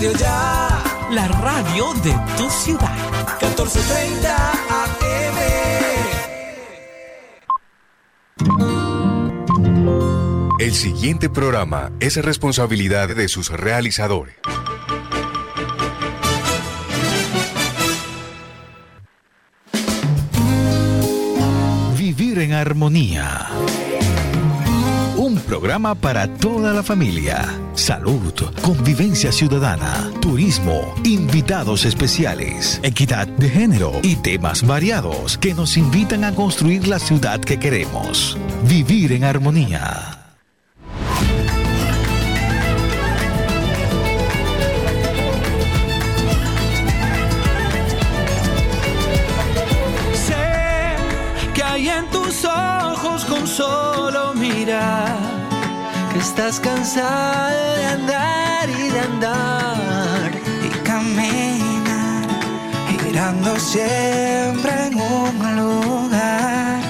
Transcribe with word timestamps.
Radio 0.00 0.18
Ya. 0.18 0.82
La 1.10 1.28
radio 1.28 1.92
de 2.02 2.14
tu 2.38 2.48
ciudad. 2.48 2.90
1430 3.38 4.52
AM. 4.70 5.36
El 10.58 10.72
siguiente 10.72 11.28
programa 11.28 11.92
es 12.00 12.16
responsabilidad 12.16 13.14
de 13.14 13.28
sus 13.28 13.50
realizadores. 13.50 14.36
Vivir 21.98 22.38
en 22.38 22.54
armonía. 22.54 23.50
Programa 25.50 25.96
para 25.96 26.32
toda 26.32 26.72
la 26.72 26.80
familia. 26.80 27.44
Salud, 27.74 28.32
convivencia 28.62 29.32
ciudadana, 29.32 30.08
turismo, 30.20 30.94
invitados 31.02 31.84
especiales, 31.84 32.78
equidad 32.84 33.26
de 33.26 33.50
género 33.50 33.90
y 34.04 34.14
temas 34.14 34.64
variados 34.64 35.36
que 35.38 35.52
nos 35.52 35.76
invitan 35.76 36.22
a 36.22 36.36
construir 36.36 36.86
la 36.86 37.00
ciudad 37.00 37.40
que 37.40 37.58
queremos. 37.58 38.38
Vivir 38.68 39.10
en 39.10 39.24
armonía. 39.24 40.19
Estás 56.30 56.60
cansado 56.60 57.74
de 57.74 57.84
andar 57.86 58.68
y 58.68 58.88
de 58.88 59.00
andar 59.00 60.30
y 60.64 60.68
caminar 60.84 62.24
girando 63.02 63.56
siempre 63.56 64.70
en 64.86 64.94
un 64.94 65.56
lugar. 65.56 66.80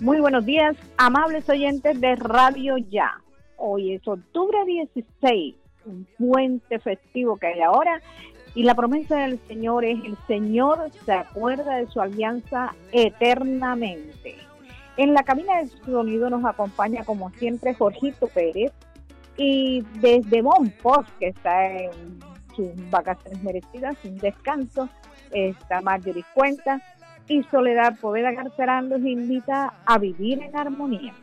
Muy 0.00 0.20
buenos 0.20 0.46
días, 0.46 0.76
amables 0.98 1.48
oyentes 1.48 2.00
de 2.00 2.14
Radio 2.14 2.76
Ya. 2.78 3.20
Hoy 3.56 3.94
es 3.94 4.06
octubre 4.06 4.58
16, 4.64 5.56
un 5.86 6.06
puente 6.16 6.78
festivo 6.78 7.38
que 7.38 7.48
hay 7.48 7.60
ahora 7.60 8.00
y 8.54 8.62
la 8.62 8.76
promesa 8.76 9.16
del 9.16 9.40
Señor 9.48 9.84
es, 9.84 9.98
el 10.04 10.16
Señor 10.28 10.92
se 11.04 11.12
acuerda 11.12 11.78
de 11.78 11.88
su 11.88 12.00
alianza 12.00 12.72
eternamente. 12.92 14.49
En 14.96 15.14
la 15.14 15.22
cabina 15.22 15.58
de 15.58 15.66
sonido 15.66 16.30
nos 16.30 16.44
acompaña 16.44 17.04
como 17.04 17.30
siempre 17.30 17.74
Jorgito 17.74 18.26
Pérez 18.28 18.72
y 19.36 19.82
desde 20.00 20.42
Monpos, 20.42 21.06
que 21.18 21.28
está 21.28 21.72
en 21.72 22.20
sus 22.54 22.90
vacaciones 22.90 23.42
merecidas, 23.42 23.96
un 24.04 24.18
descanso, 24.18 24.88
está 25.32 25.80
Marjorie 25.80 26.24
Cuenta 26.34 26.82
y 27.28 27.42
Soledad 27.44 27.96
Poveda 28.00 28.32
Garcerán 28.32 28.88
los 28.88 29.00
invita 29.02 29.72
a 29.86 29.98
vivir 29.98 30.42
en 30.42 30.56
armonía. 30.56 31.14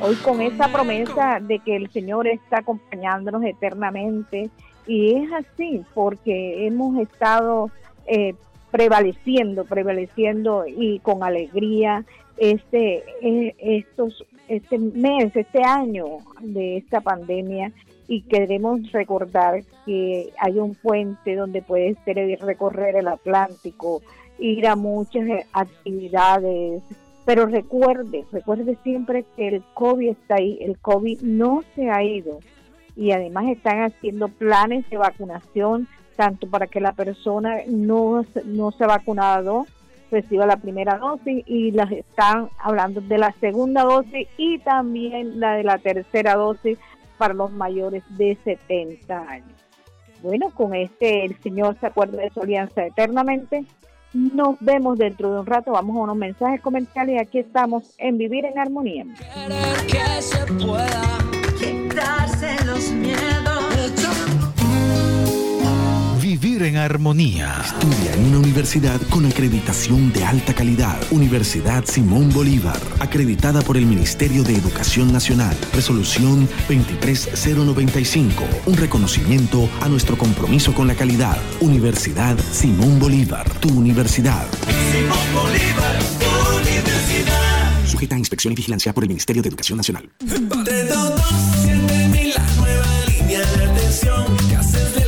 Hoy 0.00 0.14
con 0.16 0.40
esa 0.40 0.68
promesa 0.68 1.40
de 1.40 1.58
que 1.58 1.76
el 1.76 1.90
Señor 1.90 2.28
está 2.28 2.58
acompañándonos 2.58 3.42
eternamente 3.44 4.48
y 4.86 5.16
es 5.16 5.32
así 5.32 5.84
porque 5.94 6.66
hemos 6.66 6.96
estado 6.98 7.70
eh, 8.06 8.34
prevaleciendo, 8.70 9.64
prevaleciendo 9.64 10.64
y 10.66 11.00
con 11.00 11.22
alegría 11.22 12.04
este 12.40 13.04
eh, 13.20 13.54
estos 13.58 14.26
este 14.48 14.78
mes, 14.78 15.36
este 15.36 15.62
año 15.62 16.06
de 16.40 16.78
esta 16.78 17.00
pandemia 17.00 17.70
y 18.08 18.22
queremos 18.22 18.90
recordar 18.90 19.62
que 19.86 20.30
hay 20.40 20.58
un 20.58 20.74
puente 20.74 21.36
donde 21.36 21.62
puedes 21.62 21.96
recorrer 22.04 22.96
el 22.96 23.06
Atlántico, 23.06 24.02
ir 24.40 24.66
a 24.66 24.74
muchas 24.74 25.28
eh, 25.28 25.46
actividades, 25.52 26.82
pero 27.24 27.46
recuerde, 27.46 28.24
recuerde 28.32 28.76
siempre 28.82 29.24
que 29.36 29.48
el 29.48 29.62
COVID 29.74 30.08
está 30.08 30.36
ahí, 30.36 30.58
el 30.60 30.78
COVID 30.78 31.20
no 31.20 31.62
se 31.76 31.88
ha 31.90 32.02
ido 32.02 32.40
y 32.96 33.12
además 33.12 33.48
están 33.48 33.82
haciendo 33.82 34.28
planes 34.28 34.88
de 34.90 34.96
vacunación 34.96 35.86
tanto 36.16 36.48
para 36.48 36.66
que 36.66 36.80
la 36.80 36.92
persona 36.92 37.58
no, 37.68 38.24
no 38.44 38.72
se 38.72 38.86
vacunado 38.86 39.66
reciba 40.10 40.46
la 40.46 40.56
primera 40.56 40.98
dosis 40.98 41.42
y 41.46 41.70
las 41.70 41.90
están 41.90 42.48
hablando 42.58 43.00
de 43.00 43.18
la 43.18 43.32
segunda 43.40 43.82
dosis 43.84 44.28
y 44.36 44.58
también 44.58 45.40
la 45.40 45.54
de 45.54 45.64
la 45.64 45.78
tercera 45.78 46.34
dosis 46.34 46.78
para 47.18 47.34
los 47.34 47.52
mayores 47.52 48.02
de 48.16 48.36
70 48.44 49.18
años. 49.28 49.52
Bueno, 50.22 50.50
con 50.50 50.74
este 50.74 51.24
el 51.24 51.36
Señor 51.42 51.76
se 51.80 51.86
acuerda 51.86 52.22
de 52.22 52.30
su 52.30 52.40
alianza 52.40 52.84
eternamente. 52.84 53.64
Nos 54.12 54.56
vemos 54.60 54.98
dentro 54.98 55.32
de 55.32 55.40
un 55.40 55.46
rato, 55.46 55.72
vamos 55.72 55.96
a 55.96 56.00
unos 56.00 56.16
mensajes 56.16 56.60
comerciales 56.60 57.14
y 57.14 57.18
aquí 57.18 57.38
estamos 57.38 57.94
en 57.98 58.18
Vivir 58.18 58.44
en 58.44 58.58
Armonía. 58.58 59.04
Querer 59.34 59.86
que 59.86 60.22
se 60.22 60.46
pueda 60.64 61.02
quitarse 61.58 62.64
los 62.66 62.90
miedos. 62.90 63.09
Vivir 66.40 66.62
en 66.62 66.76
armonía. 66.78 67.60
Estudia 67.62 68.14
en 68.14 68.28
una 68.28 68.38
universidad 68.38 68.98
con 69.10 69.26
acreditación 69.26 70.10
de 70.10 70.24
alta 70.24 70.54
calidad. 70.54 70.98
Universidad 71.10 71.84
Simón 71.84 72.30
Bolívar. 72.30 72.80
Acreditada 72.98 73.60
por 73.60 73.76
el 73.76 73.84
Ministerio 73.84 74.42
de 74.42 74.56
Educación 74.56 75.12
Nacional. 75.12 75.54
Resolución 75.74 76.48
23095. 76.66 78.42
Un 78.64 78.76
reconocimiento 78.78 79.68
a 79.82 79.88
nuestro 79.90 80.16
compromiso 80.16 80.72
con 80.72 80.86
la 80.86 80.94
calidad. 80.94 81.36
Universidad 81.60 82.38
Simón 82.52 82.98
Bolívar. 82.98 83.46
Tu 83.60 83.68
universidad. 83.68 84.46
Simón 84.92 85.18
Bolívar, 85.34 85.98
universidad. 86.62 87.86
Sujeta 87.86 88.14
a 88.14 88.18
inspección 88.18 88.52
y 88.52 88.56
vigilancia 88.56 88.94
por 88.94 89.04
el 89.04 89.08
Ministerio 89.08 89.42
de 89.42 89.50
Educación 89.50 89.76
Nacional. 89.76 90.08
322-7000, 90.20 92.34
la 92.34 92.46
nueva 92.56 92.86
línea 93.08 93.40
de 93.40 93.64
atención 93.64 94.24
que 94.48 94.56
haces 94.56 94.94
del 94.94 94.99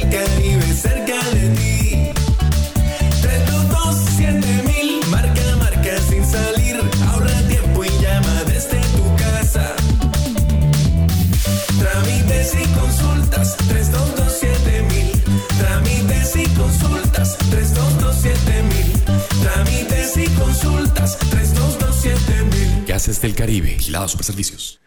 322-7000. 23.12 23.12
Gases 23.12 23.20
del 23.20 23.34
Caribe, 23.34 23.76
Gilado 23.78 24.08
Superservicios. 24.08 24.78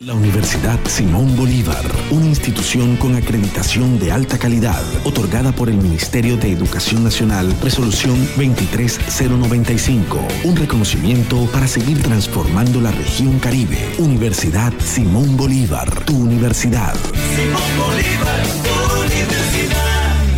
La 0.00 0.14
Universidad 0.14 0.78
Simón 0.86 1.36
Bolívar, 1.36 1.84
una 2.12 2.26
institución 2.26 2.96
con 2.98 3.16
acreditación 3.16 3.98
de 3.98 4.12
alta 4.12 4.38
calidad, 4.38 4.80
otorgada 5.04 5.50
por 5.50 5.68
el 5.68 5.76
Ministerio 5.76 6.36
de 6.36 6.52
Educación 6.52 7.02
Nacional, 7.02 7.52
resolución 7.60 8.16
23095, 8.36 10.20
un 10.44 10.54
reconocimiento 10.54 11.50
para 11.52 11.66
seguir 11.66 12.00
transformando 12.00 12.80
la 12.80 12.92
región 12.92 13.40
Caribe. 13.40 13.92
Universidad 13.98 14.72
Simón 14.78 15.36
Bolívar, 15.36 16.04
tu 16.04 16.16
universidad. 16.16 16.94
Simón 17.34 17.60
Bolívar, 17.76 18.44
universidad. 19.04 19.67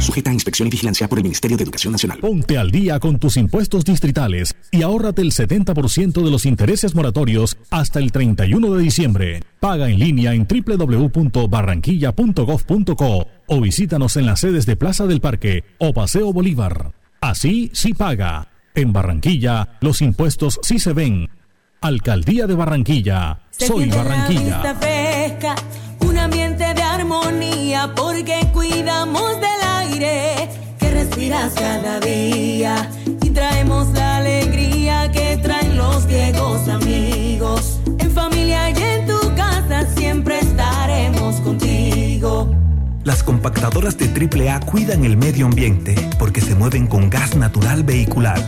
Sujeta 0.01 0.31
a 0.31 0.35
inspección 0.35 0.69
y 0.69 0.71
vigilancia 0.71 1.09
por 1.09 1.19
el 1.19 1.25
Ministerio 1.25 1.57
de 1.57 1.65
Educación 1.65 1.91
Nacional. 1.93 2.19
Ponte 2.19 2.59
al 2.59 2.71
día 2.71 3.01
con 3.01 3.19
tus 3.19 3.37
impuestos 3.37 3.85
distritales 3.85 4.55
y 4.71 4.83
ahórrate 4.83 5.23
el 5.23 5.33
70% 5.33 6.23
de 6.25 6.31
los 6.31 6.47
intereses 6.47 6.95
moratorios 6.95 7.57
hasta 7.71 7.99
el 7.99 8.13
31 8.13 8.75
de 8.75 8.83
diciembre. 8.83 9.43
Paga 9.61 9.91
en 9.91 9.99
línea 9.99 10.35
en 10.35 10.47
www.barranquilla.gov.co 10.47 13.27
o 13.47 13.61
visítanos 13.61 14.17
en 14.17 14.27
las 14.27 14.41
sedes 14.41 14.67
de 14.67 14.77
Plaza 14.77 15.07
del 15.07 15.21
Parque 15.21 15.65
o 15.79 15.93
Paseo 15.93 16.33
Bolívar. 16.33 16.93
Así 17.21 17.71
sí 17.75 17.95
paga. 17.95 18.49
En 18.75 18.93
Barranquilla, 18.93 19.79
los 19.81 20.01
impuestos 20.01 20.61
sí 20.63 20.79
se 20.79 20.93
ven. 20.93 21.29
Alcaldía 21.81 22.47
de 22.47 22.55
Barranquilla. 22.55 23.41
Se 23.51 23.67
Soy 23.67 23.89
Barranquilla. 23.89 24.63
vista 24.63 24.75
fresca, 24.77 25.57
un 26.01 26.17
ambiente 26.19 26.73
de 26.75 26.83
armonía, 26.83 27.93
porque 27.97 28.49
cuidamos 28.53 29.41
del 29.41 29.50
aire 30.03 30.49
que 30.79 30.91
respiras 30.91 31.53
cada 31.55 32.01
día 32.01 32.91
y 33.23 33.31
traemos 33.31 33.89
la 33.93 34.19
alegría 34.19 35.11
que 35.13 35.37
traen 35.39 35.77
los 35.77 36.07
viejos 36.07 36.69
amigos. 36.69 37.81
En 37.99 38.11
familia 38.11 38.71
y 38.71 38.83
en 38.83 39.07
tu 39.07 39.35
casa 39.35 39.87
siempre 39.97 40.39
estaremos 40.39 41.37
contigo. 41.41 42.55
Las 43.05 43.23
compactadoras 43.23 43.97
de 43.97 44.07
AAA 44.09 44.61
cuidan 44.61 45.05
el 45.05 45.17
medio 45.17 45.47
ambiente 45.47 45.95
porque 46.19 46.41
se 46.41 46.55
mueven 46.55 46.87
con 46.87 47.09
gas 47.11 47.37
natural 47.37 47.83
vehicular. 47.83 48.39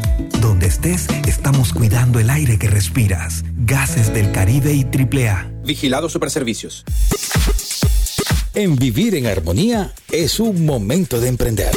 Donde 0.40 0.66
estés, 0.66 1.08
estamos 1.26 1.72
cuidando 1.72 2.18
el 2.18 2.30
aire 2.30 2.58
que 2.58 2.68
respiras. 2.68 3.44
Gases 3.56 4.12
del 4.12 4.30
Caribe 4.32 4.72
y 4.74 4.84
AAA. 4.84 5.50
Vigilado 5.64 6.08
Superservicios. 6.08 6.84
En 8.54 8.76
Vivir 8.76 9.14
en 9.14 9.24
Armonía 9.24 9.92
es 10.12 10.38
un 10.38 10.66
momento 10.66 11.18
de 11.18 11.28
emprender. 11.28 11.72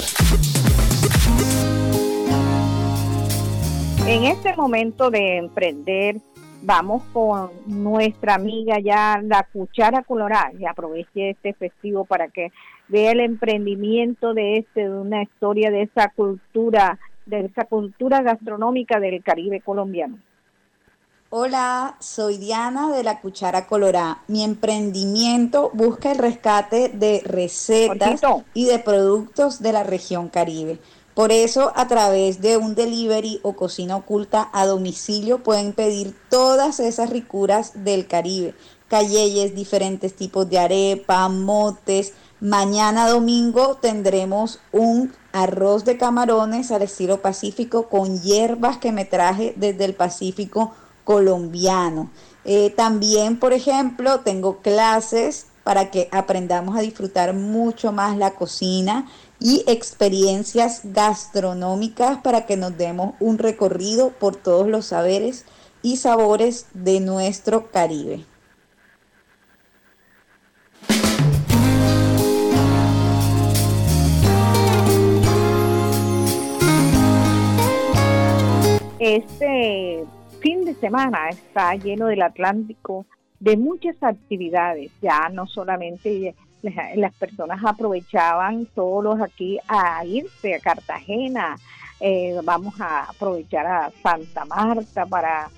En 4.05 4.25
este 4.25 4.53
momento 4.57 5.09
de 5.09 5.37
emprender, 5.37 6.17
vamos 6.63 7.03
con 7.13 7.51
nuestra 7.65 8.35
amiga 8.35 8.79
ya, 8.79 9.21
la 9.23 9.47
cuchara 9.53 10.03
colorada, 10.03 10.51
y 10.59 10.65
aproveche 10.65 11.29
este 11.29 11.53
festivo 11.53 12.03
para 12.03 12.27
que 12.27 12.51
vea 12.89 13.13
el 13.13 13.21
emprendimiento 13.21 14.33
de 14.33 14.57
este, 14.57 14.89
de 14.89 14.97
una 14.97 15.23
historia 15.23 15.71
de 15.71 15.83
esa 15.83 16.09
cultura, 16.09 16.99
de 17.25 17.45
esa 17.45 17.63
cultura 17.63 18.21
gastronómica 18.21 18.99
del 18.99 19.23
Caribe 19.23 19.61
colombiano. 19.61 20.17
Hola, 21.31 21.97
soy 21.99 22.37
Diana 22.37 22.91
de 22.91 23.03
la 23.03 23.19
Cuchara 23.19 23.65
Colorada. 23.65 24.23
Mi 24.27 24.43
emprendimiento 24.43 25.71
busca 25.73 26.11
el 26.11 26.19
rescate 26.19 26.89
de 26.89 27.23
recetas 27.25 28.21
y 28.53 28.65
de 28.65 28.77
productos 28.77 29.59
de 29.59 29.73
la 29.73 29.81
región 29.81 30.29
Caribe. 30.29 30.79
Por 31.15 31.31
eso, 31.31 31.73
a 31.75 31.87
través 31.87 32.41
de 32.41 32.57
un 32.57 32.75
delivery 32.75 33.39
o 33.41 33.53
cocina 33.53 33.95
oculta 33.95 34.51
a 34.53 34.67
domicilio 34.67 35.41
pueden 35.41 35.73
pedir 35.73 36.15
todas 36.29 36.79
esas 36.79 37.09
ricuras 37.09 37.83
del 37.83 38.05
Caribe. 38.05 38.53
Calleyes, 38.87 39.55
diferentes 39.55 40.15
tipos 40.15 40.47
de 40.47 40.59
arepa, 40.59 41.27
motes. 41.27 42.13
Mañana 42.39 43.09
domingo 43.09 43.77
tendremos 43.81 44.59
un 44.71 45.11
arroz 45.31 45.85
de 45.85 45.97
camarones 45.97 46.71
al 46.71 46.83
estilo 46.83 47.21
pacífico 47.21 47.89
con 47.89 48.21
hierbas 48.21 48.77
que 48.77 48.91
me 48.91 49.05
traje 49.05 49.53
desde 49.57 49.85
el 49.85 49.95
Pacífico 49.95 50.73
colombiano. 51.05 52.09
Eh, 52.43 52.71
también, 52.71 53.39
por 53.39 53.53
ejemplo, 53.53 54.19
tengo 54.19 54.57
clases 54.57 55.45
para 55.63 55.89
que 55.89 56.09
aprendamos 56.11 56.77
a 56.77 56.81
disfrutar 56.81 57.33
mucho 57.33 57.91
más 57.91 58.17
la 58.17 58.31
cocina 58.31 59.07
y 59.39 59.63
experiencias 59.67 60.81
gastronómicas 60.83 62.19
para 62.21 62.45
que 62.45 62.57
nos 62.57 62.77
demos 62.77 63.15
un 63.19 63.37
recorrido 63.37 64.09
por 64.11 64.35
todos 64.35 64.67
los 64.67 64.87
saberes 64.87 65.45
y 65.81 65.97
sabores 65.97 66.67
de 66.73 66.99
nuestro 66.99 67.71
Caribe. 67.71 68.25
Este 78.99 80.05
fin 80.45 80.63
de 80.63 80.75
semana 80.75 81.29
está 81.29 81.73
lleno 81.73 82.05
del 82.05 82.21
Atlántico 82.21 83.07
de 83.39 83.57
muchas 83.57 83.95
actividades, 84.03 84.91
ya 85.01 85.27
no 85.29 85.47
solamente 85.47 86.35
las 86.61 87.15
personas 87.15 87.65
aprovechaban 87.65 88.67
todos 88.75 89.19
aquí 89.21 89.57
a 89.67 90.05
irse 90.05 90.53
a 90.53 90.59
Cartagena, 90.59 91.55
eh, 91.99 92.39
vamos 92.43 92.79
a 92.79 93.05
aprovechar 93.05 93.65
a 93.65 93.91
Santa 94.03 94.45
Marta 94.45 95.07
para 95.07 95.49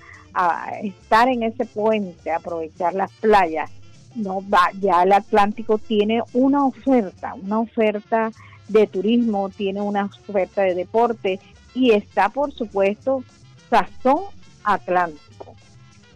estar 0.82 1.28
en 1.28 1.42
ese 1.42 1.66
puente, 1.66 2.30
aprovechar 2.30 2.94
las 2.94 3.12
playas. 3.12 3.70
No 4.14 4.40
va, 4.48 4.70
ya 4.80 5.02
el 5.02 5.12
Atlántico 5.12 5.76
tiene 5.76 6.22
una 6.32 6.64
oferta, 6.64 7.34
una 7.34 7.60
oferta 7.60 8.30
de 8.68 8.86
turismo, 8.86 9.50
tiene 9.50 9.82
una 9.82 10.06
oferta 10.06 10.62
de 10.62 10.74
deporte 10.74 11.40
y 11.74 11.90
está 11.90 12.30
por 12.30 12.52
supuesto 12.52 13.22
Sazón 13.68 14.37
Atlántico. 14.72 15.54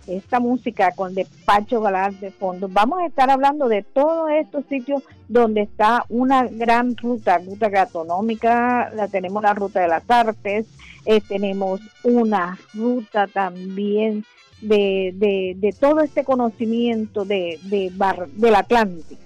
Esta 0.07 0.41
música 0.41 0.93
con 0.93 1.15
Despacho 1.15 1.81
Galán 1.81 2.19
de 2.19 2.33
fondo. 2.33 2.69
Vamos 2.69 3.01
a 3.01 3.07
estar 3.07 3.31
hablando 3.31 3.69
de 3.69 3.83
todos 3.83 4.31
estos 4.33 4.65
sitios 4.67 5.03
donde 5.29 5.63
está 5.63 6.05
una 6.09 6.45
gran 6.45 6.97
ruta, 6.97 7.39
ruta 7.39 7.69
gastronómica, 7.69 8.91
la 8.95 9.09
tenemos 9.09 9.43
la 9.43 9.55
ruta 9.55 9.81
de 9.81 9.89
las 9.89 10.09
artes, 10.11 10.67
eh, 11.07 11.21
tenemos 11.21 11.81
una 12.03 12.59
ruta 12.75 13.29
también 13.29 14.25
de, 14.61 15.55
de, 15.59 15.75
todo 15.79 16.01
este 16.01 16.25
conocimiento 16.25 17.25
de, 17.25 17.59
de 17.65 17.93
del 18.35 18.55
Atlántico. 18.55 19.23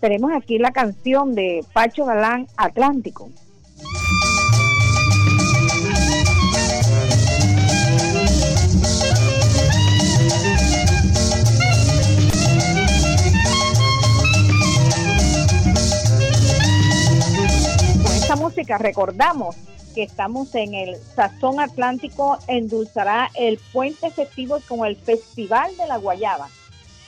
Tenemos 0.00 0.32
aquí 0.32 0.58
la 0.58 0.72
canción 0.72 1.34
de 1.34 1.62
Pacho 1.74 2.06
Galán 2.06 2.46
Atlántico. 2.56 3.30
Recordamos 18.64 19.56
que 19.94 20.02
estamos 20.02 20.54
en 20.54 20.74
el 20.74 20.96
Sazón 20.96 21.60
Atlántico, 21.60 22.38
endulzará 22.46 23.30
el 23.34 23.58
puente 23.72 24.10
festivo 24.10 24.58
con 24.68 24.86
el 24.86 24.96
Festival 24.96 25.76
de 25.76 25.86
la 25.86 25.96
Guayaba. 25.96 26.48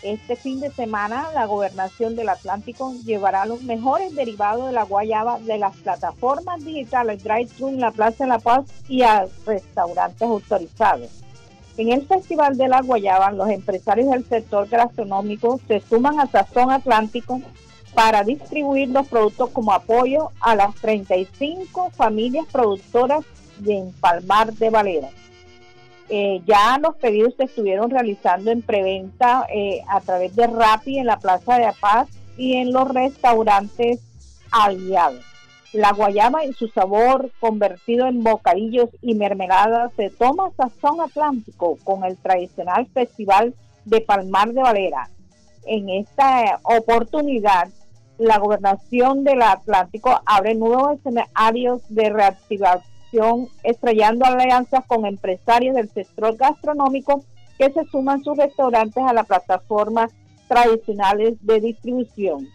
Este 0.03 0.35
fin 0.35 0.59
de 0.59 0.71
semana 0.73 1.29
la 1.33 1.47
gobernación 1.47 2.17
del 2.17 2.29
Atlántico 2.29 2.93
llevará 3.05 3.47
los 3.47 3.63
mejores 3.63 4.13
derivados 4.17 4.67
de 4.67 4.73
la 4.73 4.83
guayaba 4.83 5.39
de 5.39 5.59
las 5.59 5.77
plataformas 5.77 6.65
digitales 6.65 7.23
Drive-Thru 7.23 7.71
la 7.79 7.93
Plaza 7.93 8.25
de 8.25 8.31
la 8.31 8.41
Paz 8.41 8.65
y 8.89 9.03
a 9.03 9.27
restaurantes 9.47 10.23
autorizados. 10.23 11.09
En 11.77 11.93
el 11.93 12.05
Festival 12.05 12.59
de 12.59 12.67
la 12.67 12.83
Guayaba, 12.83 13.31
los 13.31 13.49
empresarios 13.49 14.11
del 14.11 14.25
sector 14.25 14.69
gastronómico 14.69 15.61
se 15.69 15.81
suman 15.81 16.19
a 16.19 16.27
Sazón 16.27 16.73
Atlántico 16.73 17.41
para 17.95 18.25
distribuir 18.25 18.89
los 18.89 19.07
productos 19.09 19.51
como 19.51 19.73
apoyo 19.73 20.31
a 20.41 20.55
las 20.55 20.75
35 20.77 21.91
familias 21.91 22.47
productoras 22.51 23.25
de 23.59 23.79
Empalmar 23.79 24.53
de 24.55 24.71
Valera. 24.71 25.09
Eh, 26.09 26.43
ya 26.47 26.79
los 26.79 26.97
pedidos 26.97 27.35
se 27.37 27.45
estuvieron 27.45 27.91
realizando 27.91 28.51
en 28.51 28.63
preventa 28.63 29.47
eh, 29.49 29.83
a 29.89 30.01
través 30.01 30.35
de 30.37 30.47
Rappi 30.47 30.99
en 30.99 31.07
la 31.07 31.19
Plaza 31.19 31.55
de 31.55 31.65
la 31.65 31.73
Paz 31.73 32.09
y 32.37 32.57
en 32.57 32.73
los 32.73 32.89
restaurantes 32.89 34.01
aliados. 34.51 35.25
La 35.73 35.93
guayaba 35.93 36.45
y 36.45 36.53
su 36.53 36.69
sabor 36.69 37.31
convertido 37.41 38.07
en 38.07 38.23
bocadillos 38.23 38.91
y 39.01 39.15
mermeladas 39.15 39.91
se 39.97 40.11
toma 40.11 40.51
sazón 40.55 41.01
atlántico 41.01 41.79
con 41.83 42.05
el 42.05 42.19
tradicional 42.19 42.87
festival 42.93 43.55
de 43.87 44.03
Palmar 44.03 44.53
de 44.53 44.61
Valera. 44.61 45.09
En 45.65 45.89
esta 45.89 46.61
oportunidad 46.63 47.69
la 48.23 48.39
gobernación 48.39 49.25
del 49.25 49.43
Atlántico 49.43 50.21
abre 50.25 50.55
nuevos 50.55 50.93
escenarios 50.93 51.83
de 51.89 52.09
reactivación, 52.09 53.49
estrellando 53.65 54.25
alianzas 54.25 54.85
con 54.87 55.05
empresarios 55.07 55.75
del 55.75 55.91
sector 55.91 56.37
gastronómico 56.37 57.25
que 57.59 57.73
se 57.73 57.85
suman 57.87 58.23
sus 58.23 58.39
restaurantes 58.39 59.03
a 59.03 59.13
las 59.13 59.27
plataformas 59.27 60.13
tradicionales 60.47 61.35
de 61.45 61.61
distribución. 61.61 62.49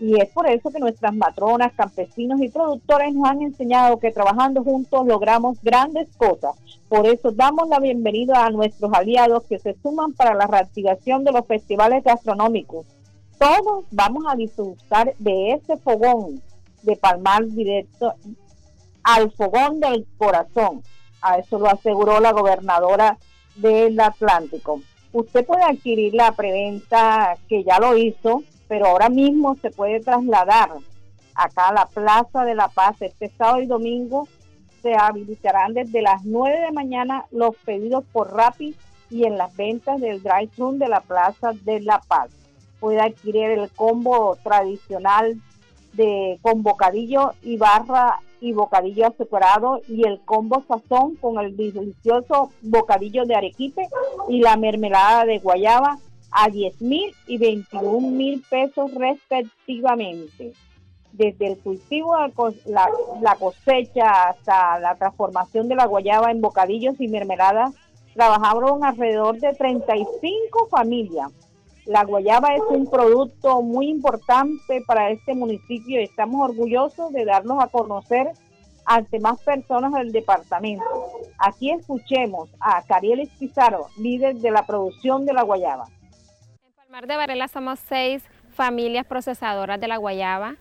Y 0.00 0.20
es 0.20 0.30
por 0.30 0.48
eso 0.48 0.70
que 0.70 0.80
nuestras 0.80 1.14
matronas, 1.14 1.72
campesinos 1.74 2.40
y 2.40 2.48
productores 2.48 3.14
nos 3.14 3.28
han 3.28 3.42
enseñado 3.42 3.98
que 3.98 4.10
trabajando 4.10 4.64
juntos 4.64 5.06
logramos 5.06 5.62
grandes 5.62 6.08
cosas. 6.16 6.56
Por 6.88 7.06
eso 7.06 7.30
damos 7.30 7.68
la 7.68 7.78
bienvenida 7.78 8.44
a 8.44 8.50
nuestros 8.50 8.92
aliados 8.92 9.44
que 9.44 9.58
se 9.58 9.76
suman 9.82 10.14
para 10.14 10.34
la 10.34 10.46
reactivación 10.46 11.24
de 11.24 11.32
los 11.32 11.46
festivales 11.46 12.02
gastronómicos 12.02 12.86
todos 13.38 13.84
vamos 13.90 14.24
a 14.28 14.36
disfrutar 14.36 15.14
de 15.18 15.52
ese 15.52 15.76
fogón 15.78 16.42
de 16.82 16.96
palmar 16.96 17.46
directo 17.46 18.14
al 19.02 19.30
fogón 19.32 19.80
del 19.80 20.06
corazón. 20.16 20.82
A 21.20 21.38
eso 21.38 21.58
lo 21.58 21.68
aseguró 21.68 22.20
la 22.20 22.32
gobernadora 22.32 23.18
del 23.56 23.98
Atlántico. 23.98 24.80
Usted 25.12 25.46
puede 25.46 25.62
adquirir 25.62 26.14
la 26.14 26.32
preventa 26.32 27.36
que 27.48 27.64
ya 27.64 27.78
lo 27.78 27.96
hizo, 27.96 28.42
pero 28.68 28.86
ahora 28.86 29.08
mismo 29.08 29.56
se 29.62 29.70
puede 29.70 30.00
trasladar 30.00 30.70
acá 31.34 31.68
a 31.68 31.74
la 31.74 31.86
Plaza 31.86 32.44
de 32.44 32.54
la 32.54 32.68
Paz 32.68 32.96
este 33.00 33.30
sábado 33.38 33.62
y 33.62 33.66
domingo. 33.66 34.28
Se 34.82 34.94
habilitarán 34.94 35.72
desde 35.72 36.02
las 36.02 36.24
9 36.24 36.60
de 36.60 36.72
mañana 36.72 37.24
los 37.30 37.56
pedidos 37.64 38.04
por 38.12 38.34
Rappi 38.34 38.74
y 39.08 39.24
en 39.24 39.38
las 39.38 39.54
ventas 39.56 40.00
del 40.00 40.22
drive-thru 40.22 40.76
de 40.76 40.88
la 40.88 41.00
Plaza 41.00 41.52
de 41.64 41.80
la 41.80 42.00
Paz 42.00 42.30
puede 42.84 43.00
adquirir 43.00 43.46
el 43.46 43.70
combo 43.70 44.36
tradicional 44.42 45.40
de 45.94 46.38
con 46.42 46.62
bocadillo 46.62 47.30
y 47.40 47.56
barra 47.56 48.20
y 48.42 48.52
bocadillo 48.52 49.06
azucarado 49.06 49.80
y 49.88 50.06
el 50.06 50.20
combo 50.20 50.62
sazón 50.68 51.16
con 51.16 51.38
el 51.38 51.56
delicioso 51.56 52.50
bocadillo 52.60 53.24
de 53.24 53.36
arequipe 53.36 53.88
y 54.28 54.42
la 54.42 54.58
mermelada 54.58 55.24
de 55.24 55.38
guayaba 55.38 55.96
a 56.30 56.50
10 56.50 56.82
mil 56.82 57.14
y 57.26 57.38
21 57.38 58.10
mil 58.10 58.44
pesos 58.50 58.92
respectivamente. 58.92 60.52
desde 61.12 61.46
el 61.46 61.58
cultivo, 61.60 62.14
la, 62.66 62.90
la 63.22 63.36
cosecha 63.36 64.28
hasta 64.28 64.78
la 64.78 64.94
transformación 64.96 65.68
de 65.68 65.76
la 65.76 65.86
guayaba 65.86 66.30
en 66.30 66.42
bocadillos 66.42 67.00
y 67.00 67.08
mermeladas, 67.08 67.72
trabajaron 68.14 68.84
alrededor 68.84 69.38
de 69.38 69.54
35 69.54 70.66
familias. 70.68 71.32
La 71.86 72.04
guayaba 72.04 72.54
es 72.54 72.62
un 72.70 72.90
producto 72.90 73.60
muy 73.60 73.88
importante 73.88 74.82
para 74.86 75.10
este 75.10 75.34
municipio 75.34 76.00
y 76.00 76.04
estamos 76.04 76.48
orgullosos 76.48 77.12
de 77.12 77.26
darnos 77.26 77.62
a 77.62 77.68
conocer 77.68 78.32
ante 78.86 79.20
más 79.20 79.42
personas 79.42 79.92
del 79.92 80.10
departamento. 80.10 80.84
Aquí 81.38 81.70
escuchemos 81.70 82.48
a 82.60 82.82
Carielis 82.82 83.30
Pizarro, 83.38 83.86
líder 83.98 84.36
de 84.36 84.50
la 84.50 84.66
producción 84.66 85.26
de 85.26 85.34
la 85.34 85.42
guayaba. 85.42 85.84
En 86.64 86.72
Palmar 86.74 87.06
de 87.06 87.16
Varela 87.16 87.48
somos 87.48 87.78
seis 87.80 88.24
familias 88.54 89.04
procesadoras 89.04 89.78
de 89.78 89.88
la 89.88 89.98
guayaba 89.98 90.56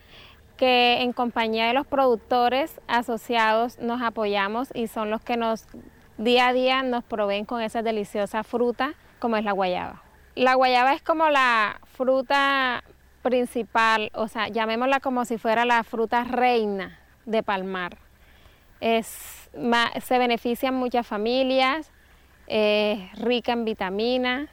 que 0.57 1.01
en 1.01 1.13
compañía 1.13 1.67
de 1.67 1.73
los 1.73 1.87
productores 1.87 2.79
asociados 2.87 3.79
nos 3.79 4.01
apoyamos 4.01 4.69
y 4.73 4.87
son 4.87 5.09
los 5.09 5.21
que 5.21 5.37
nos 5.37 5.65
día 6.17 6.49
a 6.49 6.53
día 6.53 6.83
nos 6.83 7.03
proveen 7.03 7.45
con 7.45 7.61
esa 7.61 7.81
deliciosa 7.81 8.43
fruta 8.43 8.93
como 9.19 9.37
es 9.37 9.43
la 9.43 9.51
guayaba. 9.51 10.02
La 10.35 10.55
guayaba 10.55 10.93
es 10.93 11.01
como 11.03 11.29
la 11.29 11.79
fruta 11.95 12.83
principal, 13.21 14.11
o 14.13 14.27
sea, 14.27 14.47
llamémosla 14.47 14.99
como 14.99 15.25
si 15.25 15.37
fuera 15.37 15.63
la 15.65 15.83
fruta 15.83 16.23
reina 16.23 16.99
de 17.25 17.43
Palmar. 17.43 17.97
Es, 18.79 19.49
se 20.03 20.17
benefician 20.17 20.73
muchas 20.73 21.05
familias, 21.07 21.91
es 22.47 23.11
rica 23.19 23.53
en 23.53 23.63
vitaminas 23.63 24.49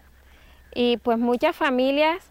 y 0.74 0.98
pues 0.98 1.18
muchas 1.18 1.56
familias 1.56 2.30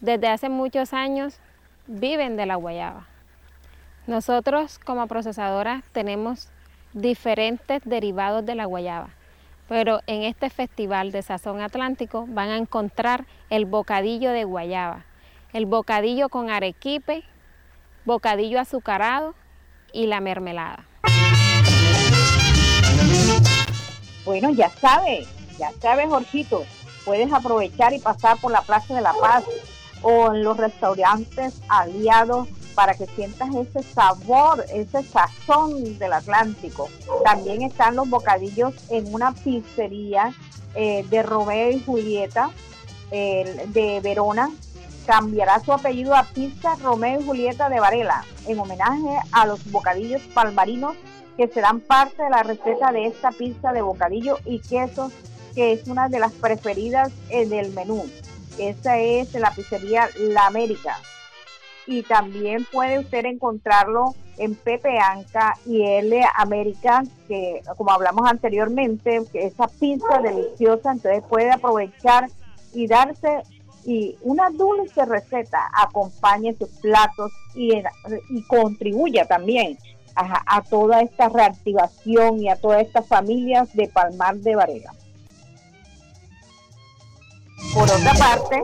desde 0.00 0.28
hace 0.28 0.48
muchos 0.48 0.92
años 0.92 1.40
viven 1.86 2.36
de 2.36 2.46
la 2.46 2.56
guayaba. 2.56 3.06
Nosotros 4.06 4.78
como 4.78 5.06
procesadoras 5.06 5.82
tenemos 5.92 6.48
diferentes 6.92 7.82
derivados 7.84 8.44
de 8.44 8.54
la 8.54 8.66
guayaba, 8.66 9.08
pero 9.68 10.00
en 10.06 10.22
este 10.22 10.50
festival 10.50 11.12
de 11.12 11.22
Sazón 11.22 11.60
Atlántico 11.60 12.26
van 12.28 12.50
a 12.50 12.56
encontrar 12.56 13.26
el 13.50 13.64
bocadillo 13.64 14.30
de 14.30 14.44
guayaba, 14.44 15.04
el 15.52 15.66
bocadillo 15.66 16.28
con 16.28 16.50
arequipe, 16.50 17.24
bocadillo 18.04 18.60
azucarado 18.60 19.34
y 19.92 20.06
la 20.06 20.20
mermelada. 20.20 20.84
Bueno, 24.24 24.50
ya 24.50 24.68
sabes, 24.70 25.28
ya 25.58 25.70
sabes, 25.80 26.08
Jorgito, 26.08 26.64
puedes 27.04 27.32
aprovechar 27.32 27.92
y 27.92 27.98
pasar 27.98 28.38
por 28.38 28.50
la 28.50 28.62
Plaza 28.62 28.94
de 28.94 29.02
la 29.02 29.12
Paz 29.20 29.44
o 30.02 30.34
en 30.34 30.42
los 30.44 30.56
restaurantes 30.56 31.60
aliados 31.68 32.48
para 32.74 32.94
que 32.94 33.06
sientas 33.06 33.48
ese 33.54 33.82
sabor, 33.82 34.64
ese 34.72 35.02
sazón 35.02 35.98
del 35.98 36.12
Atlántico. 36.12 36.88
También 37.24 37.62
están 37.62 37.96
los 37.96 38.08
bocadillos 38.08 38.74
en 38.90 39.12
una 39.14 39.32
pizzería 39.32 40.32
eh, 40.74 41.04
de 41.08 41.22
Romeo 41.22 41.70
y 41.70 41.80
Julieta 41.80 42.50
de 43.12 44.00
Verona. 44.02 44.50
Cambiará 45.06 45.60
su 45.60 45.72
apellido 45.72 46.16
a 46.16 46.24
Pizza 46.24 46.74
Romeo 46.76 47.20
y 47.20 47.24
Julieta 47.24 47.68
de 47.68 47.78
Varela 47.78 48.24
en 48.46 48.58
homenaje 48.58 49.20
a 49.30 49.46
los 49.46 49.70
bocadillos 49.70 50.22
palmarinos 50.34 50.96
que 51.36 51.46
serán 51.48 51.80
parte 51.80 52.22
de 52.22 52.30
la 52.30 52.42
receta 52.42 52.90
de 52.90 53.06
esta 53.06 53.30
pizza 53.30 53.72
de 53.72 53.82
bocadillo 53.82 54.38
y 54.44 54.60
queso 54.60 55.12
que 55.54 55.72
es 55.72 55.86
una 55.86 56.08
de 56.08 56.18
las 56.18 56.32
preferidas 56.32 57.12
en 57.28 57.52
el 57.52 57.70
menú. 57.72 58.04
Esa 58.58 58.98
es 58.98 59.32
la 59.34 59.50
pizzería 59.52 60.08
La 60.16 60.46
América 60.46 60.98
y 61.86 62.02
también 62.02 62.66
puede 62.72 62.98
usted 62.98 63.24
encontrarlo 63.26 64.14
en 64.36 64.54
Pepe 64.54 64.98
Anca 64.98 65.54
y 65.66 65.82
L 65.82 66.24
América, 66.36 67.04
que 67.28 67.62
como 67.76 67.92
hablamos 67.92 68.28
anteriormente, 68.28 69.22
que 69.32 69.46
esa 69.46 69.68
pizza 69.68 70.20
deliciosa, 70.20 70.92
entonces 70.92 71.22
puede 71.28 71.50
aprovechar 71.50 72.28
y 72.72 72.86
darse 72.86 73.42
y 73.86 74.16
una 74.22 74.48
dulce 74.50 75.04
receta 75.04 75.70
acompañe 75.74 76.54
sus 76.54 76.70
platos 76.80 77.32
y, 77.54 77.74
y 78.30 78.42
contribuya 78.46 79.26
también 79.26 79.78
a, 80.16 80.56
a, 80.56 80.62
toda 80.62 81.02
esta 81.02 81.28
reactivación 81.28 82.38
y 82.40 82.48
a 82.48 82.56
todas 82.56 82.82
estas 82.82 83.06
familias 83.06 83.72
de 83.74 83.88
Palmar 83.88 84.36
de 84.36 84.56
Varela. 84.56 84.92
Por 87.74 87.84
otra 87.84 88.14
parte, 88.14 88.62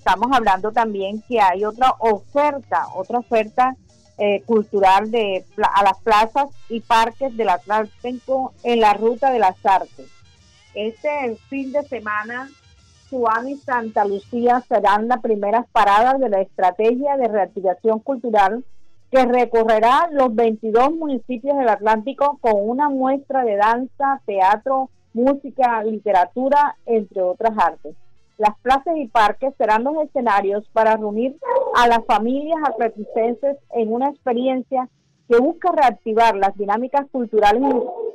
estamos 0.00 0.30
hablando 0.32 0.72
también 0.72 1.22
que 1.28 1.40
hay 1.40 1.62
otra 1.62 1.94
oferta, 1.98 2.86
otra 2.94 3.18
oferta 3.18 3.76
eh, 4.16 4.42
cultural 4.46 5.10
de 5.10 5.44
a 5.62 5.84
las 5.84 5.98
plazas 6.00 6.48
y 6.70 6.80
parques 6.80 7.36
del 7.36 7.50
Atlántico 7.50 8.54
en 8.62 8.80
la 8.80 8.94
ruta 8.94 9.30
de 9.30 9.38
las 9.38 9.54
artes. 9.64 10.08
Este 10.74 11.36
fin 11.50 11.70
de 11.72 11.82
semana, 11.82 12.48
Juan 13.10 13.50
y 13.50 13.56
Santa 13.58 14.06
Lucía 14.06 14.64
serán 14.66 15.06
las 15.06 15.20
primeras 15.20 15.66
paradas 15.70 16.18
de 16.18 16.30
la 16.30 16.40
estrategia 16.40 17.18
de 17.18 17.28
reactivación 17.28 17.98
cultural 18.00 18.64
que 19.10 19.26
recorrerá 19.26 20.08
los 20.12 20.34
22 20.34 20.92
municipios 20.92 21.58
del 21.58 21.68
Atlántico 21.68 22.38
con 22.40 22.54
una 22.56 22.88
muestra 22.88 23.44
de 23.44 23.56
danza, 23.56 24.22
teatro, 24.24 24.88
música, 25.12 25.84
literatura, 25.84 26.76
entre 26.86 27.20
otras 27.20 27.52
artes. 27.58 27.96
Las 28.40 28.58
plazas 28.62 28.96
y 28.96 29.06
parques 29.06 29.52
serán 29.58 29.84
los 29.84 30.02
escenarios 30.02 30.66
para 30.72 30.96
reunir 30.96 31.36
a 31.76 31.86
las 31.88 32.02
familias 32.06 32.56
atlanticenses 32.64 33.58
en 33.74 33.92
una 33.92 34.08
experiencia 34.08 34.88
que 35.28 35.36
busca 35.36 35.70
reactivar 35.72 36.34
las 36.36 36.56
dinámicas 36.56 37.04
culturales 37.12 37.62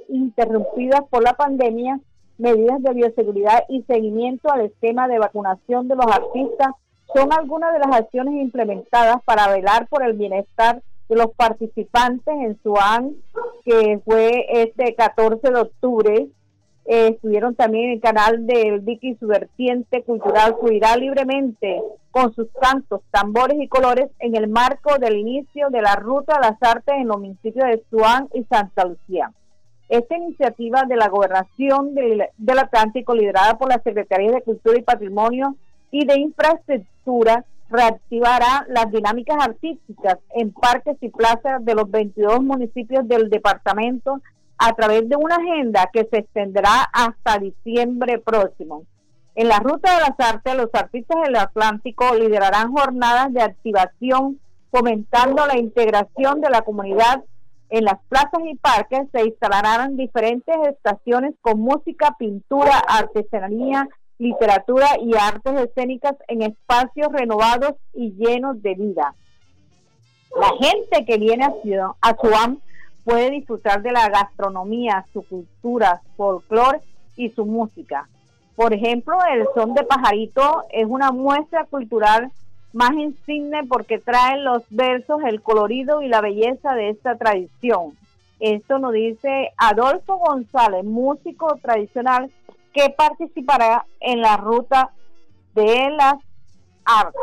interrumpidas 0.10 1.01
por 1.12 1.22
la 1.22 1.34
pandemia, 1.34 2.00
medidas 2.39 2.82
de 2.82 2.94
bioseguridad 2.94 3.65
y 3.70 3.84
seguimiento 3.84 4.51
al 4.51 4.62
esquema 4.62 5.08
de 5.08 5.20
vacunación 5.20 5.88
de 5.88 5.96
los 5.96 6.08
artistas 6.08 6.70
son 7.13 7.32
algunas 7.32 7.74
de 7.74 7.79
las 7.88 7.96
acciones 7.96 8.34
implementadas 8.41 9.17
para 9.25 9.48
velar 9.50 9.88
por 9.89 10.01
el 10.01 10.13
bienestar 10.13 10.82
de 11.08 11.15
los 11.17 11.36
participantes 11.36 12.34
en 12.34 12.60
SUAN, 12.63 13.15
que 13.63 14.01
fue 14.03 14.48
este 14.50 14.96
14 14.96 15.51
de 15.51 15.60
octubre 15.60 16.27
eh, 16.88 17.13
estuvieron 17.15 17.56
también 17.56 17.86
en 17.86 17.92
el 17.94 18.01
canal 18.01 18.46
del 18.46 18.80
Vicky, 18.82 19.15
su 19.15 19.25
vertiente 19.27 20.04
cultural 20.04 20.56
fluirá 20.60 20.96
libremente 20.96 21.82
con 22.12 22.34
sus 22.34 22.48
cantos, 22.62 23.01
tambores 23.12 23.58
y 23.60 23.68
colores 23.68 24.12
en 24.20 24.36
el 24.36 24.48
marco 24.48 24.98
del 25.00 25.18
inicio 25.18 25.70
de 25.72 25.82
la 25.82 25.96
Ruta 25.96 26.36
de 26.36 26.48
las 26.50 26.62
Artes 26.62 26.96
en 26.96 27.08
los 27.08 27.18
municipios 27.18 27.65
de 27.65 27.84
Suán 27.89 28.30
y 28.34 28.44
Santa 28.44 28.86
Lucía. 28.86 29.32
Esta 29.89 30.15
iniciativa 30.15 30.84
de 30.88 30.96
la 30.96 31.10
Gobernación 31.10 31.96
del, 31.96 32.24
del 32.38 32.60
Atlántico, 32.60 33.15
liderada 33.15 33.58
por 33.58 33.70
la 33.70 33.82
Secretaría 33.84 34.32
de 34.32 34.42
Cultura 34.44 34.77
y 34.77 34.84
Patrimonio 34.84 35.56
y 35.92 36.06
de 36.06 36.20
Infraestructura, 36.20 37.46
reactivará 37.70 38.65
las 38.70 38.92
dinámicas 38.92 39.38
artísticas 39.42 40.20
en 40.36 40.54
parques 40.54 40.98
y 41.01 41.10
plazas 41.10 41.65
de 41.65 41.74
los 41.74 41.89
22 41.89 42.44
municipios 42.44 43.08
del 43.08 43.30
departamento 43.30 44.22
a 44.58 44.74
través 44.74 45.08
de 45.10 45.16
una 45.16 45.36
agenda 45.36 45.90
que 45.92 46.08
se 46.12 46.20
extenderá 46.20 46.90
hasta 46.94 47.40
diciembre 47.40 48.20
próximo. 48.20 48.84
En 49.36 49.50
la 49.50 49.60
Ruta 49.60 49.94
de 49.96 50.00
las 50.00 50.34
Artes, 50.34 50.56
los 50.56 50.70
artistas 50.74 51.22
del 51.24 51.36
Atlántico 51.36 52.16
liderarán 52.16 52.72
jornadas 52.72 53.34
de 53.34 53.42
activación 53.42 54.40
fomentando 54.72 55.46
la 55.46 55.58
integración 55.58 56.40
de 56.42 56.50
la 56.50 56.62
comunidad. 56.62 57.24
En 57.70 57.84
las 57.84 58.00
plazas 58.08 58.42
y 58.46 58.56
parques 58.56 59.08
se 59.12 59.26
instalarán 59.26 59.98
diferentes 59.98 60.56
estaciones 60.70 61.34
con 61.42 61.60
música, 61.60 62.16
pintura, 62.18 62.78
artesanía, 62.88 63.88
literatura 64.18 64.88
y 65.02 65.16
artes 65.18 65.54
escénicas 65.70 66.16
en 66.28 66.42
espacios 66.42 67.10
renovados 67.12 67.74
y 67.94 68.12
llenos 68.12 68.62
de 68.62 68.76
vida. 68.76 69.16
La 70.40 70.52
gente 70.60 71.06
que 71.06 71.18
viene 71.18 71.46
a, 71.46 71.54
a 72.02 72.16
Suam 72.16 72.60
puede 73.06 73.30
disfrutar 73.30 73.82
de 73.84 73.92
la 73.92 74.10
gastronomía, 74.10 75.06
su 75.14 75.26
cultura, 75.26 76.02
folclore 76.18 76.82
y 77.16 77.30
su 77.30 77.46
música. 77.46 78.10
Por 78.56 78.74
ejemplo, 78.74 79.18
el 79.32 79.46
son 79.54 79.74
de 79.74 79.84
pajarito 79.84 80.64
es 80.72 80.86
una 80.88 81.12
muestra 81.12 81.66
cultural 81.66 82.32
más 82.74 82.92
insigne 82.94 83.62
porque 83.70 84.00
trae 84.00 84.38
los 84.38 84.64
versos, 84.70 85.22
el 85.24 85.42
colorido 85.42 86.02
y 86.02 86.10
la 86.10 86.20
belleza 86.20 86.74
de 86.74 86.90
esta 86.90 87.16
tradición. 87.16 87.98
Esto 88.40 88.80
nos 88.80 88.92
dice 88.92 89.54
Adolfo 89.56 90.18
González, 90.18 90.84
músico 90.84 91.58
tradicional 91.62 92.30
que 92.74 92.90
participará 92.90 93.86
en 94.02 94.20
la 94.20 94.36
ruta 94.36 94.92
de 95.54 95.90
las 95.92 96.16
artes. 96.84 97.22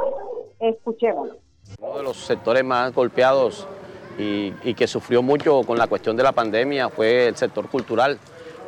Escuchémoslo. 0.59 1.37
Uno 1.81 1.99
de 1.99 2.03
los 2.03 2.17
sectores 2.17 2.65
más 2.65 2.95
golpeados 2.95 3.67
y, 4.19 4.75
que 4.75 4.87
sufrió 4.87 5.23
mucho 5.23 5.63
con 5.63 5.79
la 5.79 5.87
cuestión 5.87 6.17
de 6.17 6.23
la 6.23 6.33
pandemia 6.33 6.89
fue 6.89 7.29
el 7.29 7.37
sector 7.37 7.69
cultural, 7.69 8.19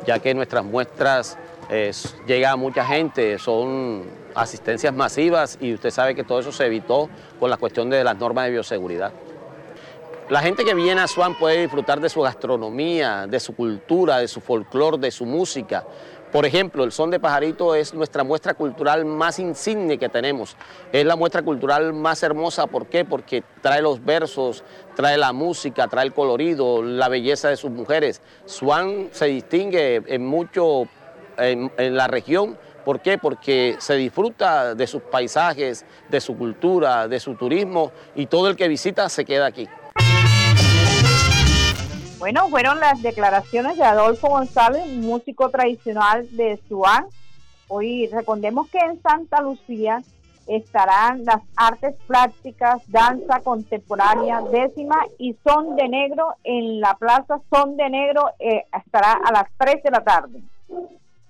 ya 0.05 0.19
que 0.19 0.33
nuestras 0.33 0.63
muestras 0.63 1.37
eh, 1.69 1.91
llega 2.27 2.51
a 2.51 2.55
mucha 2.55 2.85
gente, 2.85 3.39
son 3.39 4.03
asistencias 4.33 4.93
masivas 4.93 5.57
y 5.61 5.73
usted 5.73 5.91
sabe 5.91 6.15
que 6.15 6.23
todo 6.23 6.39
eso 6.39 6.51
se 6.51 6.65
evitó 6.65 7.09
con 7.39 7.49
la 7.49 7.57
cuestión 7.57 7.89
de 7.89 8.03
las 8.03 8.17
normas 8.17 8.45
de 8.45 8.51
bioseguridad. 8.51 9.11
La 10.27 10.41
gente 10.41 10.65
que 10.65 10.73
viene 10.73 11.01
a 11.01 11.07
Swan 11.07 11.35
puede 11.35 11.61
disfrutar 11.61 11.99
de 11.99 12.09
su 12.09 12.21
gastronomía, 12.21 13.27
de 13.27 13.39
su 13.39 13.55
cultura, 13.55 14.17
de 14.17 14.27
su 14.27 14.41
folclore, 14.41 14.97
de 14.97 15.11
su 15.11 15.23
música. 15.23 15.85
Por 16.35 16.45
ejemplo, 16.45 16.83
el 16.83 16.91
son 16.91 17.11
de 17.11 17.19
pajarito 17.21 17.75
es 17.75 17.93
nuestra 17.93 18.25
muestra 18.25 18.55
cultural 18.55 19.05
más 19.05 19.39
insigne 19.39 19.97
que 19.97 20.09
tenemos. 20.09 20.57
Es 20.91 21.05
la 21.05 21.15
muestra 21.15 21.43
cultural 21.43 21.93
más 21.93 22.23
hermosa. 22.23 22.67
¿Por 22.67 22.87
qué? 22.87 23.05
Porque 23.05 23.41
trae 23.61 23.81
los 23.81 24.03
versos, 24.03 24.61
trae 24.97 25.17
la 25.17 25.31
música, 25.31 25.87
trae 25.87 26.07
el 26.07 26.13
colorido, 26.13 26.83
la 26.83 27.07
belleza 27.07 27.47
de 27.47 27.55
sus 27.55 27.71
mujeres. 27.71 28.21
Swan 28.43 29.07
se 29.13 29.27
distingue 29.27 30.03
en 30.07 30.25
mucho 30.25 30.89
en, 31.37 31.71
en 31.77 31.95
la 31.95 32.07
región 32.07 32.57
¿Por 32.83 32.99
qué? 32.99 33.17
Porque 33.17 33.77
se 33.79 33.95
disfruta 33.95 34.75
de 34.75 34.85
sus 34.85 35.01
paisajes, 35.01 35.85
de 36.07 36.21
su 36.21 36.37
cultura, 36.37 37.07
de 37.07 37.19
su 37.19 37.33
turismo 37.33 37.91
y 38.13 38.27
todo 38.27 38.47
el 38.47 38.55
que 38.55 38.67
visita 38.67 39.09
se 39.09 39.25
queda 39.25 39.47
aquí. 39.47 39.67
Bueno, 42.19 42.47
fueron 42.49 42.79
las 42.79 43.01
declaraciones 43.01 43.77
de 43.77 43.83
Adolfo 43.83 44.29
González, 44.29 44.87
músico 44.87 45.49
tradicional 45.49 46.25
de 46.31 46.59
Suán. 46.69 47.05
Hoy 47.67 48.07
recordemos 48.07 48.69
que 48.69 48.77
en 48.77 49.01
Santa 49.01 49.41
Lucía 49.41 50.01
estarán 50.47 51.25
las 51.25 51.41
artes 51.57 51.95
plásticas, 52.07 52.81
danza 52.89 53.41
contemporánea, 53.41 54.41
décima 54.41 54.95
y 55.17 55.35
son 55.43 55.75
de 55.75 55.89
negro 55.89 56.35
en 56.43 56.79
la 56.79 56.95
plaza 56.95 57.41
Son 57.51 57.75
de 57.75 57.89
Negro, 57.89 58.29
eh, 58.39 58.63
estará 58.77 59.13
a 59.13 59.31
las 59.31 59.45
3 59.57 59.83
de 59.83 59.91
la 59.91 60.01
tarde. 60.01 60.39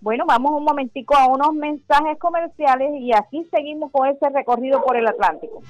Bueno, 0.01 0.25
vamos 0.27 0.51
un 0.51 0.65
momentico 0.65 1.15
a 1.15 1.27
unos 1.27 1.53
mensajes 1.53 2.19
comerciales 2.19 2.91
y 3.01 3.11
aquí 3.11 3.47
seguimos 3.49 3.91
con 3.91 4.07
ese 4.07 4.29
recorrido 4.29 4.83
por 4.83 4.97
el 4.97 5.07
Atlántico. 5.07 5.63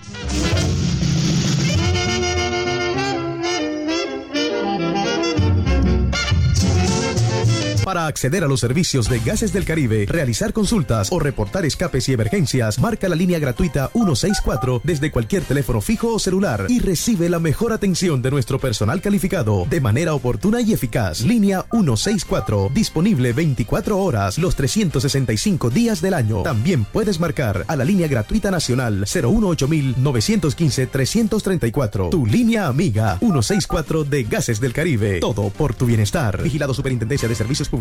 Para 7.86 8.08
acceder 8.08 8.44
a 8.44 8.48
los 8.48 8.62
servicios 8.62 9.08
de 9.10 9.20
Gases 9.20 9.54
del 9.54 9.64
Caribe, 9.64 10.08
realizar 10.10 10.54
consultas 10.54 11.12
o 11.12 11.20
reportar 11.20 11.66
escapes 11.66 12.10
y 12.10 12.14
emergencias, 12.14 12.80
marca 12.80 13.08
la 13.08 13.16
línea 13.16 13.38
gratuita 13.38 13.92
164 13.94 14.82
desde 14.84 15.12
cualquier 15.12 15.44
teléfono 15.44 15.82
fijo 15.82 16.12
o 16.12 16.18
celular 16.18 16.66
y 16.68 16.80
recibe 16.80 17.30
la 17.30 17.38
mejor 17.38 17.74
atención 17.74 18.24
de 18.24 18.32
nuestro 18.32 18.58
personal 18.58 19.02
calificado 19.02 19.68
de 19.70 19.82
manera 19.82 20.16
oportuna 20.16 20.62
y 20.62 20.74
eficaz. 20.74 21.22
Línea 21.22 21.64
164, 21.70 22.72
disponible 22.74 23.34
24 23.34 24.00
horas 24.00 24.40
los 24.40 24.56
365 24.56 25.70
días 25.70 26.02
del 26.02 26.16
año. 26.16 26.42
También 26.42 26.86
puedes 26.86 27.20
marcar 27.20 27.66
a 27.68 27.76
la 27.76 27.86
línea 27.86 28.08
gratuita 28.08 28.50
nacional 28.50 29.06
018 29.06 29.68
915 29.98 30.88
334. 30.88 32.10
Tu 32.10 32.26
línea 32.26 32.66
amiga 32.66 33.20
164 33.20 34.06
de 34.06 34.24
Gases 34.24 34.60
del 34.60 34.74
Caribe. 34.74 35.20
Todo 35.20 35.52
por 35.52 35.76
tu 35.76 35.86
bienestar. 35.86 36.42
Vigilado 36.42 36.74
Superintendencia 36.74 37.30
de 37.30 37.36
Servicios 37.36 37.70
Públicos. 37.70 37.75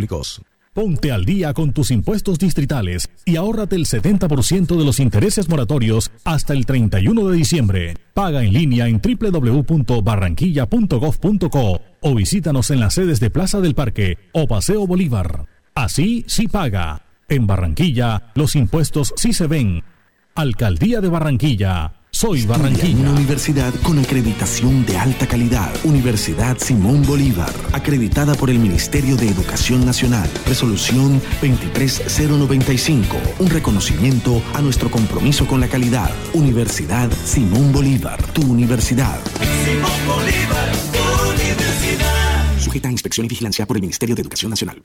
Ponte 0.74 1.10
al 1.12 1.24
día 1.24 1.54
con 1.54 1.72
tus 1.72 1.90
impuestos 1.92 2.40
distritales 2.40 3.08
y 3.24 3.36
ahórrate 3.36 3.76
el 3.76 3.86
70% 3.86 4.76
de 4.76 4.84
los 4.84 4.98
intereses 4.98 5.48
moratorios 5.48 6.10
hasta 6.24 6.52
el 6.52 6.66
31 6.66 7.28
de 7.28 7.36
diciembre. 7.36 7.96
Paga 8.12 8.42
en 8.42 8.52
línea 8.52 8.88
en 8.88 9.00
www.barranquilla.gov.co 9.00 11.80
o 12.00 12.14
visítanos 12.16 12.72
en 12.72 12.80
las 12.80 12.94
sedes 12.94 13.20
de 13.20 13.30
Plaza 13.30 13.60
del 13.60 13.76
Parque 13.76 14.18
o 14.32 14.48
Paseo 14.48 14.84
Bolívar. 14.84 15.46
Así 15.76 16.24
sí 16.26 16.48
paga. 16.48 17.02
En 17.28 17.46
Barranquilla, 17.46 18.32
los 18.34 18.56
impuestos 18.56 19.14
sí 19.16 19.32
se 19.32 19.46
ven. 19.46 19.84
Alcaldía 20.34 21.00
de 21.00 21.08
Barranquilla. 21.08 22.00
Soy 22.24 22.46
Barranquilla. 22.46 23.00
Una 23.00 23.12
universidad 23.12 23.74
con 23.82 23.98
acreditación 23.98 24.86
de 24.86 24.96
alta 24.96 25.26
calidad. 25.26 25.70
Universidad 25.84 26.56
Simón 26.56 27.02
Bolívar. 27.02 27.52
Acreditada 27.74 28.34
por 28.34 28.48
el 28.48 28.58
Ministerio 28.58 29.14
de 29.16 29.28
Educación 29.28 29.84
Nacional. 29.84 30.30
Resolución 30.46 31.20
23095. 31.42 33.18
Un 33.40 33.50
reconocimiento 33.50 34.42
a 34.54 34.62
nuestro 34.62 34.90
compromiso 34.90 35.46
con 35.46 35.60
la 35.60 35.68
calidad. 35.68 36.10
Universidad 36.32 37.10
Simón 37.26 37.74
Bolívar. 37.74 38.22
Tu 38.32 38.40
universidad. 38.40 39.20
Simón 39.62 40.06
Bolívar, 40.06 40.72
tu 40.94 41.30
universidad. 41.30 42.58
Sujeta 42.58 42.88
a 42.88 42.92
inspección 42.92 43.26
y 43.26 43.28
vigilancia 43.28 43.66
por 43.66 43.76
el 43.76 43.82
Ministerio 43.82 44.14
de 44.14 44.22
Educación 44.22 44.48
Nacional. 44.48 44.82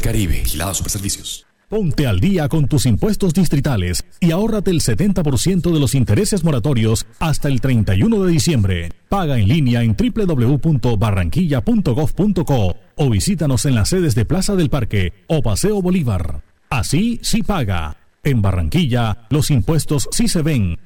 Del 0.00 0.02
Caribe, 0.02 0.40
Vigilados 0.42 0.78
Superservicios. 0.78 1.46
Ponte 1.68 2.06
al 2.08 2.18
día 2.18 2.48
con 2.48 2.66
tus 2.66 2.86
impuestos 2.86 3.32
distritales 3.32 4.04
y 4.18 4.32
ahórrate 4.32 4.72
el 4.72 4.80
70% 4.80 5.72
de 5.72 5.78
los 5.78 5.94
intereses 5.94 6.42
moratorios 6.42 7.06
hasta 7.20 7.46
el 7.46 7.60
31 7.60 8.24
de 8.24 8.32
diciembre. 8.32 8.90
Paga 9.08 9.38
en 9.38 9.46
línea 9.46 9.84
en 9.84 9.94
www.barranquilla.gov.co 9.96 12.76
o 12.96 13.10
visítanos 13.10 13.66
en 13.66 13.76
las 13.76 13.90
sedes 13.90 14.16
de 14.16 14.24
Plaza 14.24 14.56
del 14.56 14.68
Parque 14.68 15.12
o 15.28 15.42
Paseo 15.42 15.80
Bolívar. 15.80 16.42
Así 16.70 17.20
sí 17.22 17.44
paga. 17.44 17.96
En 18.24 18.42
Barranquilla, 18.42 19.28
los 19.30 19.52
impuestos 19.52 20.08
sí 20.10 20.26
se 20.26 20.42
ven. 20.42 20.80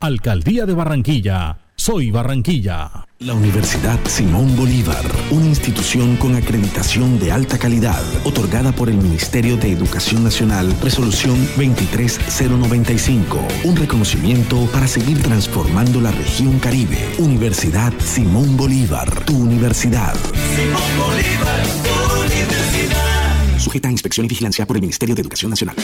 Alcaldía 0.00 0.64
de 0.64 0.72
Barranquilla. 0.72 1.58
Soy 1.80 2.10
Barranquilla. 2.10 3.06
La 3.20 3.32
Universidad 3.32 3.98
Simón 4.04 4.54
Bolívar, 4.54 5.02
una 5.30 5.46
institución 5.46 6.16
con 6.18 6.36
acreditación 6.36 7.18
de 7.18 7.32
alta 7.32 7.56
calidad, 7.58 8.02
otorgada 8.26 8.70
por 8.70 8.90
el 8.90 8.98
Ministerio 8.98 9.56
de 9.56 9.72
Educación 9.72 10.22
Nacional, 10.22 10.76
resolución 10.82 11.38
23095, 11.56 13.38
un 13.64 13.76
reconocimiento 13.76 14.66
para 14.74 14.86
seguir 14.86 15.22
transformando 15.22 16.02
la 16.02 16.10
región 16.10 16.58
Caribe. 16.58 16.98
Universidad 17.16 17.94
Simón 17.98 18.58
Bolívar, 18.58 19.24
tu 19.24 19.38
universidad. 19.38 20.14
Simón 20.54 20.82
Bolívar, 20.98 21.62
tu 21.82 21.94
universidad. 22.26 23.58
Sujeta 23.58 23.88
a 23.88 23.92
inspección 23.92 24.26
y 24.26 24.28
vigilancia 24.28 24.66
por 24.66 24.76
el 24.76 24.82
Ministerio 24.82 25.14
de 25.14 25.22
Educación 25.22 25.48
Nacional. 25.48 25.76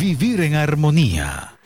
Vivir 0.00 0.40
en 0.40 0.56
armonía. 0.56 1.57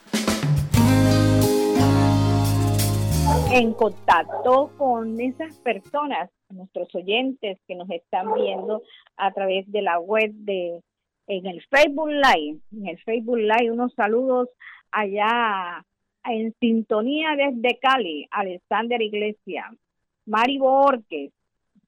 En 3.53 3.73
contacto 3.73 4.71
con 4.79 5.21
esas 5.21 5.59
personas, 5.59 6.31
nuestros 6.49 6.93
oyentes 6.95 7.59
que 7.67 7.75
nos 7.75 7.87
están 7.91 8.33
viendo 8.33 8.81
a 9.15 9.31
través 9.31 9.71
de 9.71 9.83
la 9.83 9.99
web 9.99 10.31
de 10.33 10.81
en 11.27 11.45
el 11.45 11.63
Facebook 11.69 12.09
Live, 12.09 12.59
en 12.71 12.87
el 12.87 12.97
Facebook 13.03 13.37
Live, 13.37 13.71
unos 13.71 13.93
saludos 13.93 14.49
allá 14.91 15.85
en 16.25 16.55
sintonía 16.59 17.35
desde 17.35 17.77
Cali, 17.77 18.27
Alexander 18.31 18.99
Iglesias, 18.99 19.71
Mari 20.25 20.57
Borges, 20.57 21.31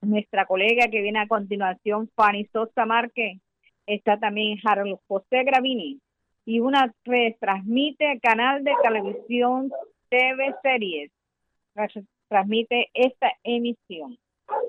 nuestra 0.01 0.45
colega 0.45 0.87
que 0.89 1.01
viene 1.01 1.17
a 1.17 1.27
continuación, 1.27 2.11
Fanny 2.15 2.45
Sosa 2.53 2.85
Márquez, 2.85 3.39
está 3.87 4.19
también 4.19 4.59
Harold 4.63 4.99
José 5.07 5.43
Gravini, 5.43 5.99
y 6.45 6.59
una 6.59 6.93
transmite 7.39 8.19
canal 8.21 8.63
de 8.63 8.73
televisión 8.83 9.71
TV 10.09 10.53
Series 10.61 11.11
transmite 12.27 12.89
esta 12.93 13.31
emisión. 13.43 14.17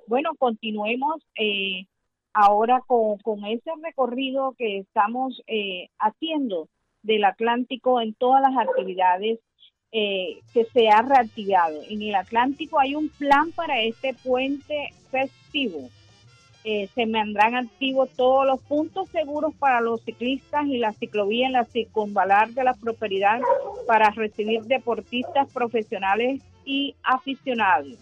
Bueno, 0.07 0.35
continuemos 0.39 1.23
eh, 1.39 1.87
ahora 2.33 2.83
con, 2.87 3.19
con, 3.19 3.45
ese 3.45 3.71
recorrido 3.83 4.55
que 4.59 4.79
estamos 4.79 5.43
eh, 5.47 5.89
haciendo 5.99 6.69
del 7.03 7.25
Atlántico 7.25 8.01
en 8.01 8.15
todas 8.15 8.43
las 8.43 8.57
actividades 8.57 9.39
eh, 9.93 10.41
que 10.53 10.65
se 10.65 10.89
ha 10.89 11.03
reactivado. 11.03 11.81
En 11.89 12.03
el 12.03 12.15
Atlántico 12.15 12.79
hay 12.79 12.95
un 12.95 13.09
plan 13.09 13.53
para 13.53 13.81
este 13.81 14.15
puente 14.15 14.89
festivo. 15.11 15.89
se 16.65 17.07
mantendrán 17.07 17.55
activos 17.55 18.11
todos 18.17 18.45
los 18.45 18.61
puntos 18.63 19.09
seguros 19.11 19.55
para 19.55 19.81
los 19.81 20.03
ciclistas 20.03 20.67
y 20.67 20.79
la 20.79 20.93
ciclovía 20.93 21.47
en 21.47 21.53
la 21.53 21.65
circunvalar 21.65 22.49
de 22.51 22.65
la 22.65 22.75
prosperidad 22.75 23.41
para 23.87 24.11
recibir 24.11 24.63
deportistas 24.63 25.53
profesionales 25.53 26.43
y 26.67 26.95
aficionados. 27.03 27.95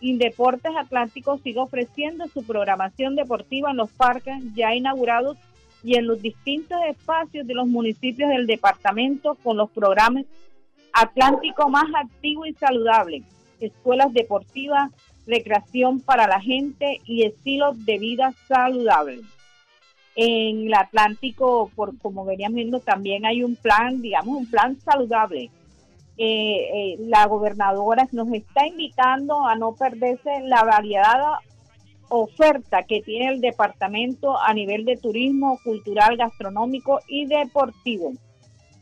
Indeportes 0.00 0.72
Atlántico 0.76 1.38
sigue 1.38 1.58
ofreciendo 1.58 2.26
su 2.28 2.44
programación 2.46 3.16
deportiva 3.16 3.72
en 3.72 3.76
los 3.76 3.90
parques 3.90 4.36
ya 4.54 4.74
inaugurados 4.74 5.36
y 5.82 5.96
en 5.96 6.06
los 6.06 6.22
distintos 6.22 6.78
espacios 6.88 7.46
de 7.46 7.54
los 7.54 7.66
municipios 7.66 8.30
del 8.30 8.46
departamento 8.46 9.36
con 9.42 9.56
los 9.56 9.70
programas 9.70 10.24
Atlántico 10.92 11.68
más 11.68 11.86
activo 11.94 12.46
y 12.46 12.54
saludable, 12.54 13.22
escuelas 13.60 14.12
deportivas, 14.12 14.90
recreación 15.26 16.00
para 16.00 16.26
la 16.26 16.40
gente 16.40 17.00
y 17.04 17.24
estilos 17.24 17.84
de 17.84 17.98
vida 17.98 18.32
saludable. 18.48 19.20
En 20.16 20.66
el 20.66 20.74
Atlántico, 20.74 21.70
por 21.76 21.96
como 21.98 22.24
veníamos 22.24 22.56
viendo, 22.56 22.80
también 22.80 23.26
hay 23.26 23.44
un 23.44 23.54
plan, 23.54 24.02
digamos, 24.02 24.36
un 24.36 24.50
plan 24.50 24.76
saludable. 24.80 25.50
Eh, 26.20 26.24
eh, 26.74 26.96
la 26.98 27.26
gobernadora 27.26 28.08
nos 28.10 28.32
está 28.32 28.66
invitando 28.66 29.46
a 29.46 29.54
no 29.54 29.76
perderse 29.76 30.40
la 30.42 30.64
variedad 30.64 31.20
oferta 32.08 32.82
que 32.82 33.02
tiene 33.02 33.28
el 33.28 33.40
departamento 33.40 34.36
a 34.36 34.52
nivel 34.52 34.84
de 34.84 34.96
turismo 34.96 35.60
cultural, 35.62 36.16
gastronómico 36.16 36.98
y 37.06 37.26
deportivo. 37.26 38.14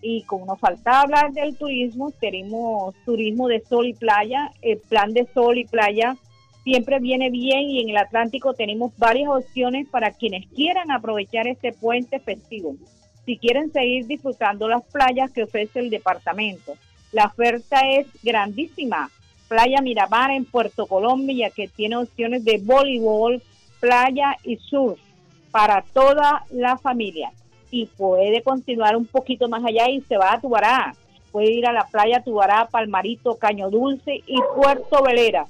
Y 0.00 0.22
como 0.22 0.46
nos 0.46 0.60
falta 0.60 1.02
hablar 1.02 1.32
del 1.32 1.58
turismo, 1.58 2.10
tenemos 2.10 2.94
turismo 3.04 3.48
de 3.48 3.60
sol 3.60 3.86
y 3.86 3.92
playa, 3.92 4.50
el 4.62 4.78
plan 4.78 5.12
de 5.12 5.26
sol 5.34 5.58
y 5.58 5.66
playa 5.66 6.16
siempre 6.64 7.00
viene 7.00 7.30
bien 7.30 7.68
y 7.68 7.82
en 7.82 7.90
el 7.90 7.96
Atlántico 7.98 8.54
tenemos 8.54 8.96
varias 8.96 9.28
opciones 9.28 9.86
para 9.88 10.10
quienes 10.10 10.46
quieran 10.48 10.90
aprovechar 10.90 11.46
este 11.46 11.72
puente 11.72 12.18
festivo. 12.18 12.76
Si 13.26 13.36
quieren 13.36 13.72
seguir 13.72 14.06
disfrutando 14.06 14.68
las 14.68 14.84
playas 14.84 15.30
que 15.30 15.42
ofrece 15.42 15.80
el 15.80 15.90
departamento, 15.90 16.74
la 17.16 17.28
oferta 17.28 17.80
es 17.88 18.06
grandísima. 18.22 19.10
Playa 19.48 19.80
Miramar 19.80 20.32
en 20.32 20.44
Puerto 20.44 20.86
Colombia, 20.86 21.48
que 21.48 21.66
tiene 21.66 21.96
opciones 21.96 22.44
de 22.44 22.58
voleibol, 22.58 23.42
playa 23.80 24.36
y 24.44 24.56
surf 24.56 25.00
para 25.50 25.80
toda 25.94 26.44
la 26.50 26.76
familia. 26.76 27.32
Y 27.70 27.86
puede 27.86 28.42
continuar 28.42 28.96
un 28.96 29.06
poquito 29.06 29.48
más 29.48 29.64
allá 29.64 29.88
y 29.88 30.02
se 30.02 30.18
va 30.18 30.34
a 30.34 30.40
Tubará. 30.42 30.94
Puede 31.32 31.52
ir 31.52 31.66
a 31.66 31.72
la 31.72 31.86
playa 31.86 32.22
Tubará, 32.22 32.68
Palmarito, 32.70 33.36
Caño 33.36 33.70
Dulce 33.70 34.22
y 34.26 34.36
Puerto 34.54 35.02
Velera. 35.02 35.46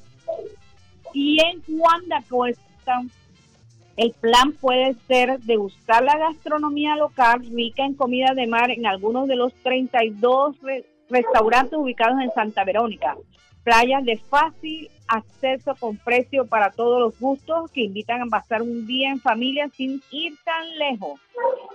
Y 1.14 1.38
en 1.42 1.62
Juan 1.62 2.02
Cuesta, 2.28 3.02
el 3.96 4.12
plan 4.12 4.52
puede 4.52 4.94
ser 5.08 5.40
de 5.40 5.56
buscar 5.56 6.04
la 6.04 6.16
gastronomía 6.16 6.94
local 6.94 7.44
rica 7.44 7.84
en 7.84 7.94
comida 7.94 8.34
de 8.34 8.46
mar 8.46 8.70
en 8.70 8.86
algunos 8.86 9.26
de 9.26 9.34
los 9.34 9.52
32 9.64 10.60
restaurantes 11.08 11.78
ubicados 11.78 12.20
en 12.20 12.32
Santa 12.32 12.64
Verónica 12.64 13.16
playas 13.66 14.04
de 14.04 14.16
fácil 14.16 14.88
acceso 15.08 15.74
con 15.74 15.96
precio 15.96 16.46
para 16.46 16.70
todos 16.70 17.00
los 17.00 17.18
gustos 17.18 17.68
que 17.72 17.82
invitan 17.82 18.22
a 18.22 18.26
pasar 18.26 18.62
un 18.62 18.86
día 18.86 19.10
en 19.10 19.20
familia 19.20 19.68
sin 19.76 20.00
ir 20.12 20.34
tan 20.44 20.78
lejos. 20.78 21.20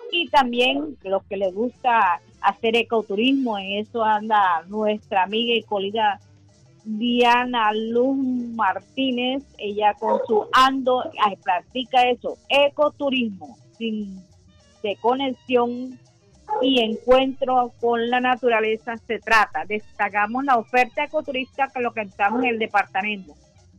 Y 0.09 0.29
también 0.29 0.97
los 1.03 1.21
que 1.25 1.35
les 1.35 1.53
gusta 1.53 2.21
hacer 2.39 2.77
ecoturismo, 2.77 3.57
en 3.57 3.71
eso 3.79 4.05
anda 4.05 4.63
nuestra 4.69 5.23
amiga 5.23 5.53
y 5.53 5.63
colega 5.63 6.21
Diana 6.85 7.73
Luz 7.73 8.17
Martínez, 8.55 9.43
ella 9.57 9.93
con 9.99 10.21
su 10.25 10.45
ando 10.53 11.03
practica 11.43 12.09
eso, 12.09 12.37
ecoturismo, 12.47 13.57
sin 13.77 14.15
de 14.81 14.95
conexión 14.95 15.99
y 16.61 16.81
encuentro 16.81 17.73
con 17.79 18.09
la 18.09 18.19
naturaleza 18.19 18.97
se 18.97 19.19
trata. 19.19 19.65
Destacamos 19.65 20.43
la 20.43 20.57
oferta 20.57 21.03
ecoturista 21.03 21.67
que 21.73 21.81
lo 21.81 21.93
que 21.93 22.01
estamos 22.01 22.43
en 22.43 22.49
el 22.49 22.59
departamento. 22.59 23.33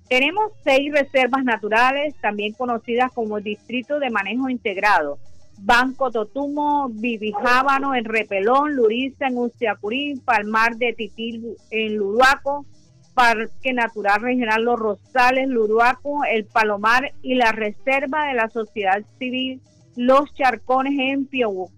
Tenemos 0.08 0.52
seis 0.62 0.92
reservas 0.92 1.44
naturales, 1.44 2.14
también 2.20 2.52
conocidas 2.52 3.10
como 3.12 3.40
Distrito 3.40 3.98
de 3.98 4.10
Manejo 4.10 4.48
Integrado. 4.48 5.18
Banco 5.58 6.10
Totumo, 6.10 6.88
Vivijábano 6.90 7.94
en 7.94 8.04
Repelón, 8.04 8.74
Luriza 8.74 9.28
en 9.28 9.38
Uciacurí, 9.38 10.20
Palmar 10.24 10.76
de 10.76 10.92
Titil 10.92 11.56
en 11.70 11.96
Luruaco, 11.96 12.66
Parque 13.14 13.72
Natural 13.72 14.20
Regional 14.20 14.64
Los 14.64 14.80
Rosales, 14.80 15.48
Luruaco, 15.48 16.24
El 16.24 16.46
Palomar 16.46 17.12
y 17.22 17.34
la 17.34 17.52
Reserva 17.52 18.26
de 18.26 18.34
la 18.34 18.48
Sociedad 18.48 19.02
Civil 19.18 19.60
Los 19.94 20.34
Charcones 20.34 20.94
en 20.98 21.26
Piobu 21.26 21.70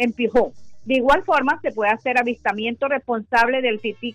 en 0.00 0.12
Pijó. 0.12 0.52
De 0.84 0.94
igual 0.94 1.22
forma, 1.24 1.60
se 1.60 1.72
puede 1.72 1.90
hacer 1.90 2.18
avistamiento 2.18 2.88
responsable 2.88 3.60
del 3.60 3.80
tití 3.80 4.14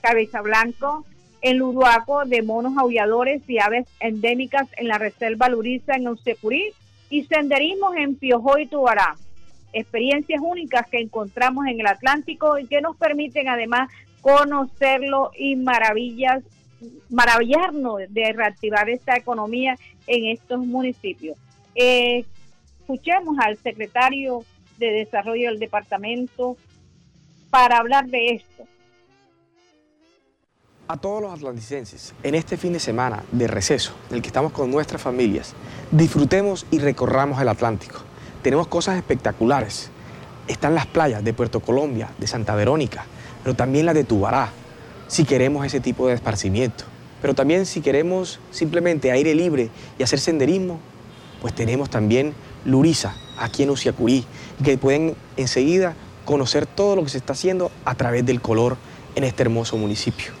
cabeza 0.00 0.40
blanco 0.42 1.04
en 1.42 1.58
Luruaco, 1.58 2.24
de 2.24 2.42
monos 2.42 2.78
aulladores 2.78 3.42
y 3.48 3.58
aves 3.58 3.86
endémicas 4.00 4.68
en 4.76 4.88
la 4.88 4.96
Reserva 4.96 5.48
Luriza 5.48 5.96
en 5.96 6.06
Onsecurí 6.06 6.72
y 7.10 7.24
senderismos 7.24 7.96
en 7.96 8.14
Piojó 8.14 8.58
y 8.58 8.66
Tubará. 8.66 9.16
Experiencias 9.72 10.40
únicas 10.40 10.88
que 10.88 11.00
encontramos 11.00 11.66
en 11.66 11.80
el 11.80 11.86
Atlántico 11.86 12.58
y 12.58 12.66
que 12.66 12.80
nos 12.80 12.96
permiten 12.96 13.48
además 13.48 13.90
conocerlo 14.20 15.32
y 15.36 15.56
maravillas, 15.56 16.44
maravillarnos 17.10 17.98
de 18.08 18.32
reactivar 18.32 18.88
esta 18.88 19.16
economía 19.16 19.76
en 20.06 20.26
estos 20.26 20.60
municipios. 20.60 21.36
Eh, 21.74 22.24
escuchemos 22.80 23.36
al 23.38 23.58
secretario 23.58 24.44
de 24.78 24.90
Desarrollo 24.90 25.50
del 25.50 25.58
Departamento 25.58 26.56
para 27.50 27.78
hablar 27.78 28.06
de 28.06 28.34
esto. 28.34 28.64
A 30.86 30.98
todos 30.98 31.22
los 31.22 31.32
atlanticenses, 31.32 32.14
en 32.22 32.34
este 32.34 32.58
fin 32.58 32.74
de 32.74 32.80
semana 32.80 33.22
de 33.32 33.46
receso, 33.46 33.94
en 34.10 34.16
el 34.16 34.22
que 34.22 34.28
estamos 34.28 34.52
con 34.52 34.70
nuestras 34.70 35.00
familias, 35.00 35.54
disfrutemos 35.90 36.66
y 36.70 36.78
recorramos 36.78 37.40
el 37.40 37.48
Atlántico. 37.48 38.00
Tenemos 38.42 38.66
cosas 38.66 38.98
espectaculares. 38.98 39.90
Están 40.46 40.74
las 40.74 40.84
playas 40.84 41.24
de 41.24 41.32
Puerto 41.32 41.60
Colombia, 41.60 42.10
de 42.18 42.26
Santa 42.26 42.54
Verónica, 42.54 43.06
pero 43.42 43.56
también 43.56 43.86
las 43.86 43.94
de 43.94 44.04
Tubará, 44.04 44.50
si 45.08 45.24
queremos 45.24 45.64
ese 45.64 45.80
tipo 45.80 46.06
de 46.06 46.14
esparcimiento. 46.14 46.84
Pero 47.22 47.32
también 47.32 47.64
si 47.64 47.80
queremos 47.80 48.38
simplemente 48.50 49.10
aire 49.10 49.34
libre 49.34 49.70
y 49.98 50.02
hacer 50.02 50.20
senderismo, 50.20 50.80
pues 51.40 51.54
tenemos 51.54 51.88
también 51.88 52.34
Luriza, 52.66 53.14
aquí 53.38 53.62
en 53.62 53.70
Uciacurí, 53.70 54.24
que 54.62 54.78
pueden 54.78 55.14
enseguida 55.36 55.94
conocer 56.24 56.66
todo 56.66 56.96
lo 56.96 57.04
que 57.04 57.10
se 57.10 57.18
está 57.18 57.32
haciendo 57.32 57.70
a 57.84 57.94
través 57.94 58.24
del 58.24 58.40
color 58.40 58.76
en 59.14 59.24
este 59.24 59.42
hermoso 59.42 59.76
municipio. 59.76 60.32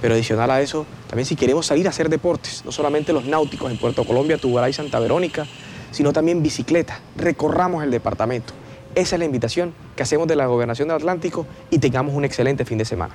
Pero 0.00 0.14
adicional 0.14 0.50
a 0.50 0.60
eso, 0.60 0.86
también 1.08 1.26
si 1.26 1.36
queremos 1.36 1.66
salir 1.66 1.86
a 1.86 1.90
hacer 1.90 2.08
deportes, 2.08 2.64
no 2.64 2.72
solamente 2.72 3.12
los 3.12 3.24
náuticos 3.24 3.70
en 3.70 3.78
Puerto 3.78 4.04
Colombia, 4.04 4.36
Tubará 4.36 4.68
y 4.68 4.72
Santa 4.72 4.98
Verónica, 4.98 5.46
sino 5.92 6.12
también 6.12 6.42
bicicleta, 6.42 7.00
recorramos 7.16 7.84
el 7.84 7.90
departamento. 7.90 8.52
Esa 8.94 9.16
es 9.16 9.20
la 9.20 9.24
invitación 9.24 9.74
que 9.96 10.02
hacemos 10.02 10.26
de 10.26 10.36
la 10.36 10.46
Gobernación 10.46 10.88
del 10.88 10.96
Atlántico 10.96 11.46
y 11.70 11.78
tengamos 11.78 12.14
un 12.14 12.24
excelente 12.24 12.64
fin 12.64 12.78
de 12.78 12.84
semana. 12.84 13.14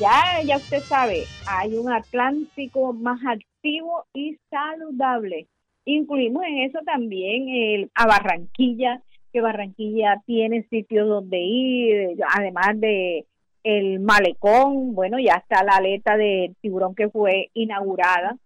Ya, 0.00 0.42
ya 0.44 0.56
usted 0.56 0.82
sabe, 0.82 1.26
hay 1.46 1.76
un 1.76 1.92
Atlántico 1.92 2.94
más 2.94 3.20
activo 3.26 4.06
y 4.14 4.38
saludable. 4.50 5.46
Incluimos 5.84 6.44
en 6.44 6.58
eso 6.58 6.78
también 6.84 7.48
el, 7.48 7.90
a 7.94 8.06
Barranquilla, 8.06 9.02
que 9.32 9.40
Barranquilla 9.40 10.22
tiene 10.26 10.64
sitios 10.64 11.08
donde 11.08 11.38
ir, 11.38 12.18
además 12.36 12.78
de 12.80 13.26
el 13.62 14.00
malecón, 14.00 14.94
bueno, 14.94 15.18
ya 15.18 15.34
está 15.34 15.62
la 15.62 15.76
aleta 15.76 16.16
de 16.16 16.54
tiburón 16.60 16.94
que 16.94 17.10
fue 17.10 17.50
inaugurada 17.54 18.36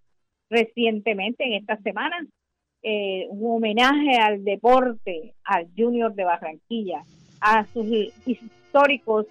recientemente 0.50 1.44
en 1.44 1.54
esta 1.54 1.76
semana, 1.78 2.16
eh, 2.82 3.26
un 3.30 3.56
homenaje 3.56 4.16
al 4.18 4.44
deporte, 4.44 5.34
al 5.44 5.68
Junior 5.76 6.14
de 6.14 6.24
Barranquilla, 6.24 7.02
a 7.40 7.64
sus 7.66 7.86
históricos, 8.26 9.26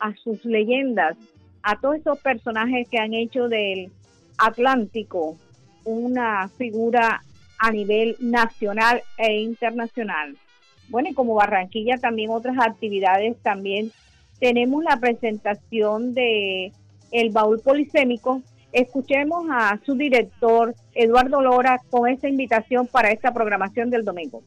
a 0.00 0.14
sus 0.16 0.44
leyendas, 0.44 1.16
a 1.62 1.78
todos 1.80 1.96
esos 1.96 2.18
personajes 2.20 2.88
que 2.88 2.98
han 2.98 3.14
hecho 3.14 3.48
del 3.48 3.90
Atlántico 4.38 5.36
una 5.84 6.48
figura 6.48 7.22
a 7.58 7.70
nivel 7.70 8.16
nacional 8.20 9.02
e 9.16 9.40
internacional. 9.40 10.36
Bueno, 10.88 11.10
y 11.10 11.14
como 11.14 11.34
Barranquilla 11.34 11.98
también 11.98 12.30
otras 12.30 12.56
actividades, 12.58 13.36
también 13.42 13.92
tenemos 14.38 14.82
la 14.84 14.98
presentación 14.98 16.14
de 16.14 16.72
el 17.10 17.30
baúl 17.30 17.60
polisémico. 17.60 18.42
Escuchemos 18.72 19.46
a 19.50 19.78
su 19.84 19.94
director, 19.94 20.74
Eduardo 20.94 21.40
Lora, 21.40 21.80
con 21.90 22.08
esta 22.08 22.28
invitación 22.28 22.86
para 22.86 23.10
esta 23.10 23.32
programación 23.32 23.90
del 23.90 24.04
domingo. 24.04 24.42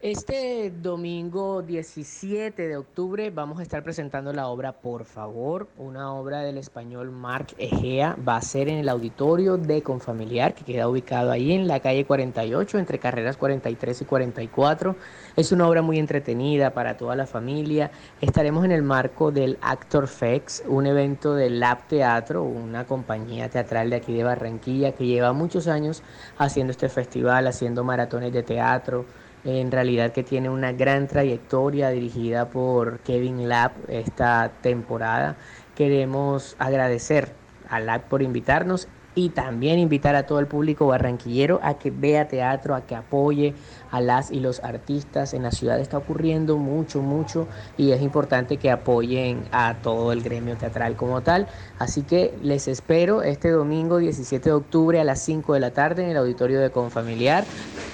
Este 0.00 0.70
domingo 0.70 1.60
17 1.60 2.68
de 2.68 2.76
octubre 2.76 3.30
vamos 3.30 3.58
a 3.58 3.62
estar 3.62 3.82
presentando 3.82 4.32
la 4.32 4.46
obra 4.46 4.70
Por 4.70 5.04
favor, 5.04 5.66
una 5.76 6.14
obra 6.14 6.42
del 6.42 6.56
español 6.56 7.10
Marc 7.10 7.56
Egea. 7.58 8.16
Va 8.16 8.36
a 8.36 8.40
ser 8.40 8.68
en 8.68 8.78
el 8.78 8.88
auditorio 8.88 9.56
de 9.56 9.82
Confamiliar, 9.82 10.54
que 10.54 10.62
queda 10.62 10.88
ubicado 10.88 11.32
ahí 11.32 11.50
en 11.50 11.66
la 11.66 11.80
calle 11.80 12.04
48, 12.04 12.78
entre 12.78 13.00
carreras 13.00 13.36
43 13.36 14.02
y 14.02 14.04
44. 14.04 14.94
Es 15.34 15.50
una 15.50 15.66
obra 15.66 15.82
muy 15.82 15.98
entretenida 15.98 16.72
para 16.74 16.96
toda 16.96 17.16
la 17.16 17.26
familia. 17.26 17.90
Estaremos 18.20 18.64
en 18.64 18.70
el 18.70 18.84
marco 18.84 19.32
del 19.32 19.58
Actor 19.62 20.06
Fex, 20.06 20.62
un 20.68 20.86
evento 20.86 21.34
del 21.34 21.58
Lab 21.58 21.88
Teatro, 21.88 22.44
una 22.44 22.86
compañía 22.86 23.48
teatral 23.48 23.90
de 23.90 23.96
aquí 23.96 24.14
de 24.14 24.22
Barranquilla 24.22 24.92
que 24.92 25.06
lleva 25.06 25.32
muchos 25.32 25.66
años 25.66 26.04
haciendo 26.38 26.70
este 26.70 26.88
festival, 26.88 27.48
haciendo 27.48 27.82
maratones 27.82 28.32
de 28.32 28.44
teatro 28.44 29.04
en 29.44 29.70
realidad 29.70 30.12
que 30.12 30.22
tiene 30.22 30.48
una 30.50 30.72
gran 30.72 31.06
trayectoria 31.06 31.90
dirigida 31.90 32.50
por 32.50 33.00
Kevin 33.00 33.48
Lab 33.48 33.72
esta 33.88 34.52
temporada. 34.60 35.36
Queremos 35.74 36.56
agradecer 36.58 37.32
a 37.68 37.80
LAC 37.80 38.04
por 38.04 38.22
invitarnos 38.22 38.88
y 39.14 39.30
también 39.30 39.78
invitar 39.78 40.14
a 40.14 40.26
todo 40.26 40.38
el 40.38 40.46
público 40.46 40.86
barranquillero 40.86 41.58
a 41.62 41.78
que 41.78 41.90
vea 41.90 42.28
teatro, 42.28 42.74
a 42.74 42.82
que 42.82 42.94
apoye 42.94 43.54
a 43.90 44.00
las 44.00 44.30
y 44.30 44.40
los 44.40 44.64
artistas. 44.64 45.34
En 45.34 45.42
la 45.42 45.50
ciudad 45.50 45.78
está 45.80 45.98
ocurriendo 45.98 46.56
mucho, 46.56 47.02
mucho 47.02 47.46
y 47.76 47.90
es 47.92 48.00
importante 48.02 48.56
que 48.56 48.70
apoyen 48.70 49.44
a 49.52 49.74
todo 49.82 50.12
el 50.12 50.22
gremio 50.22 50.56
teatral 50.56 50.96
como 50.96 51.20
tal. 51.22 51.46
Así 51.78 52.02
que 52.02 52.34
les 52.42 52.68
espero 52.68 53.22
este 53.22 53.50
domingo 53.50 53.98
17 53.98 54.48
de 54.48 54.54
octubre 54.54 55.00
a 55.00 55.04
las 55.04 55.20
5 55.20 55.52
de 55.54 55.60
la 55.60 55.72
tarde 55.72 56.04
en 56.04 56.10
el 56.10 56.16
auditorio 56.16 56.60
de 56.60 56.70
Confamiliar. 56.70 57.44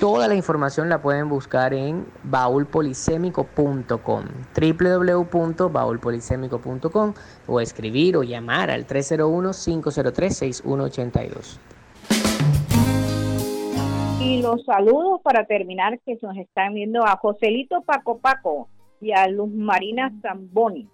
Toda 0.01 0.27
la 0.29 0.35
información 0.35 0.89
la 0.89 1.03
pueden 1.03 1.29
buscar 1.29 1.75
en 1.75 2.07
baulpolisémico.com, 2.25 4.25
www.baulpolisémico.com 4.55 7.15
o 7.47 7.61
escribir 7.61 8.17
o 8.17 8.23
llamar 8.23 8.71
al 8.71 8.87
301-503-6182. 8.87 11.59
Y 14.25 14.41
los 14.41 14.65
saludos 14.65 15.21
para 15.21 15.45
terminar 15.45 16.01
que 16.01 16.19
nos 16.23 16.35
están 16.39 16.73
viendo 16.73 17.05
a 17.05 17.19
Joselito 17.19 17.83
Paco 17.83 18.21
Paco 18.21 18.71
y 18.99 19.13
a 19.13 19.29
Luz 19.29 19.51
Marina 19.51 20.11
Zamboni. 20.23 20.89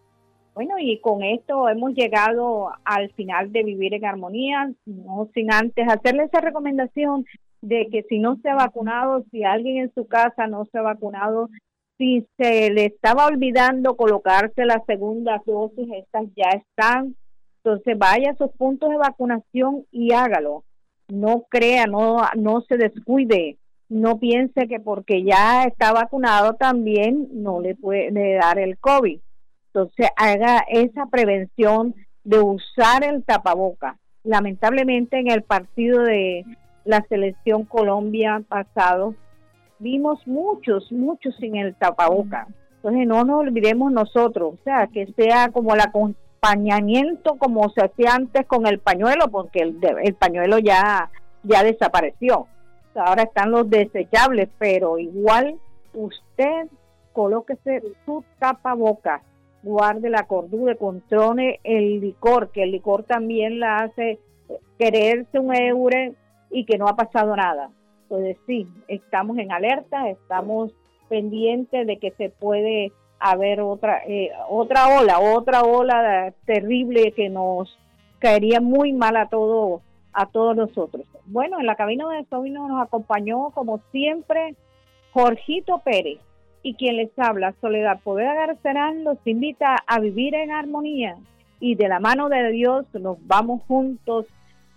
Bueno, 0.52 0.74
y 0.80 1.00
con 1.00 1.22
esto 1.22 1.68
hemos 1.68 1.94
llegado 1.94 2.72
al 2.84 3.12
final 3.12 3.52
de 3.52 3.62
Vivir 3.62 3.94
en 3.94 4.04
Armonía, 4.04 4.72
no 4.84 5.28
sin 5.32 5.52
antes 5.52 5.86
hacerle 5.88 6.24
esa 6.24 6.40
recomendación 6.40 7.24
de 7.62 7.86
que 7.92 8.02
si 8.08 8.18
no 8.18 8.36
se 8.42 8.50
ha 8.50 8.56
vacunado, 8.56 9.24
si 9.30 9.44
alguien 9.44 9.76
en 9.76 9.94
su 9.94 10.08
casa 10.08 10.48
no 10.48 10.64
se 10.64 10.78
ha 10.78 10.82
vacunado, 10.82 11.50
si 11.98 12.26
se 12.36 12.70
le 12.70 12.86
estaba 12.86 13.26
olvidando 13.26 13.96
colocarse 13.96 14.64
la 14.64 14.82
segunda 14.86 15.40
dosis, 15.46 15.86
estas 15.92 16.24
ya 16.34 16.48
están. 16.50 17.14
Entonces 17.62 17.96
vaya 17.96 18.32
a 18.32 18.36
sus 18.36 18.50
puntos 18.56 18.90
de 18.90 18.96
vacunación 18.96 19.84
y 19.92 20.12
hágalo. 20.12 20.64
No 21.10 21.46
crea, 21.48 21.86
no, 21.86 22.22
no 22.36 22.62
se 22.62 22.76
descuide, 22.76 23.58
no 23.88 24.18
piense 24.18 24.68
que 24.68 24.80
porque 24.80 25.24
ya 25.24 25.64
está 25.64 25.92
vacunado 25.92 26.54
también 26.54 27.28
no 27.32 27.60
le 27.60 27.74
puede 27.74 28.34
dar 28.34 28.58
el 28.58 28.78
COVID. 28.78 29.18
Entonces 29.66 30.08
haga 30.16 30.64
esa 30.68 31.06
prevención 31.06 31.94
de 32.24 32.40
usar 32.40 33.04
el 33.04 33.24
tapaboca. 33.24 33.98
Lamentablemente 34.22 35.18
en 35.18 35.30
el 35.30 35.42
partido 35.42 36.02
de 36.02 36.44
la 36.84 37.04
selección 37.08 37.64
Colombia 37.64 38.42
pasado 38.48 39.14
vimos 39.78 40.24
muchos, 40.26 40.90
muchos 40.92 41.34
sin 41.36 41.56
el 41.56 41.74
tapaboca. 41.74 42.46
Entonces 42.76 43.06
no 43.06 43.24
nos 43.24 43.40
olvidemos 43.40 43.92
nosotros, 43.92 44.54
o 44.54 44.64
sea, 44.64 44.86
que 44.86 45.06
sea 45.14 45.50
como 45.50 45.74
el 45.74 45.80
como 47.38 47.68
se 47.70 47.84
hacía 47.84 48.14
antes 48.14 48.46
con 48.46 48.66
el 48.66 48.78
pañuelo, 48.78 49.28
porque 49.30 49.60
el, 49.60 49.78
el 50.02 50.14
pañuelo 50.14 50.58
ya, 50.58 51.10
ya 51.42 51.62
desapareció. 51.62 52.46
ahora 52.94 53.24
están 53.24 53.50
los 53.50 53.68
desechables, 53.68 54.48
pero 54.58 54.98
igual 54.98 55.56
usted 55.94 56.68
colóquese 57.12 57.82
su 58.04 58.24
tapaboca, 58.38 59.22
guarde 59.62 60.08
la 60.08 60.26
cordura, 60.26 60.74
controle 60.76 61.60
el 61.64 62.00
licor, 62.00 62.50
que 62.50 62.62
el 62.62 62.72
licor 62.72 63.04
también 63.04 63.60
la 63.60 63.78
hace 63.78 64.18
quererse 64.78 65.38
un 65.38 65.54
euro 65.54 66.14
y 66.50 66.64
que 66.64 66.78
no 66.78 66.88
ha 66.88 66.96
pasado 66.96 67.36
nada. 67.36 67.70
Entonces 68.02 68.36
sí, 68.46 68.66
estamos 68.88 69.38
en 69.38 69.52
alerta, 69.52 70.08
estamos 70.08 70.72
pendientes 71.08 71.86
de 71.86 71.98
que 71.98 72.12
se 72.12 72.30
puede 72.30 72.92
haber 73.20 73.60
otra 73.60 74.02
eh, 74.06 74.30
otra 74.48 74.88
ola, 74.98 75.20
otra 75.20 75.62
ola 75.62 76.32
terrible 76.46 77.12
que 77.12 77.28
nos 77.28 77.78
caería 78.18 78.60
muy 78.60 78.92
mal 78.92 79.16
a 79.16 79.28
todo 79.28 79.82
a 80.12 80.26
todos 80.26 80.56
nosotros. 80.56 81.06
Bueno, 81.26 81.60
en 81.60 81.66
la 81.66 81.76
cabina 81.76 82.08
de 82.08 82.24
Sobino 82.24 82.66
nos 82.66 82.82
acompañó 82.82 83.50
como 83.50 83.80
siempre 83.92 84.56
Jorgito 85.12 85.78
Pérez 85.84 86.18
y 86.62 86.74
quien 86.74 86.96
les 86.96 87.16
habla, 87.18 87.54
Soledad 87.60 88.00
Poder 88.00 88.34
Garcerán, 88.34 89.04
los 89.04 89.18
invita 89.24 89.76
a 89.86 90.00
vivir 90.00 90.34
en 90.34 90.50
armonía 90.50 91.16
y 91.60 91.76
de 91.76 91.88
la 91.88 92.00
mano 92.00 92.28
de 92.28 92.50
Dios 92.50 92.86
nos 92.94 93.18
vamos 93.26 93.62
juntos 93.68 94.26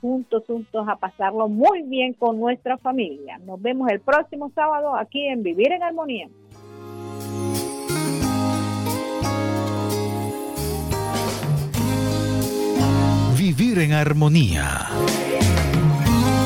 juntos, 0.03 0.43
juntos 0.45 0.85
a 0.89 0.97
pasarlo 0.97 1.47
muy 1.47 1.81
bien 1.83 2.13
con 2.13 2.37
nuestra 2.37 2.77
familia. 2.77 3.37
Nos 3.37 3.61
vemos 3.61 3.89
el 3.89 4.01
próximo 4.01 4.51
sábado 4.53 4.97
aquí 4.97 5.25
en 5.25 5.43
Vivir 5.43 5.71
en 5.71 5.81
Armonía. 5.81 6.27
Vivir 13.43 13.79
en 13.79 13.91
Armonía. 13.91 14.87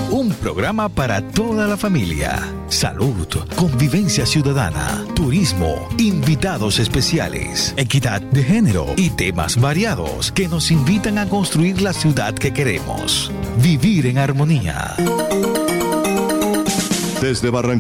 Un 0.09 0.31
programa 0.31 0.89
para 0.89 1.21
toda 1.21 1.67
la 1.67 1.77
familia. 1.77 2.39
Salud, 2.69 3.27
convivencia 3.55 4.25
ciudadana, 4.25 5.05
turismo, 5.13 5.89
invitados 5.99 6.79
especiales, 6.79 7.75
equidad 7.77 8.19
de 8.21 8.43
género 8.43 8.87
y 8.95 9.11
temas 9.11 9.61
variados 9.61 10.31
que 10.31 10.47
nos 10.47 10.71
invitan 10.71 11.19
a 11.19 11.29
construir 11.29 11.83
la 11.83 11.93
ciudad 11.93 12.33
que 12.33 12.51
queremos. 12.51 13.31
Vivir 13.61 14.07
en 14.07 14.17
armonía. 14.17 14.95
Desde 17.21 17.51
Barranquilla. 17.51 17.75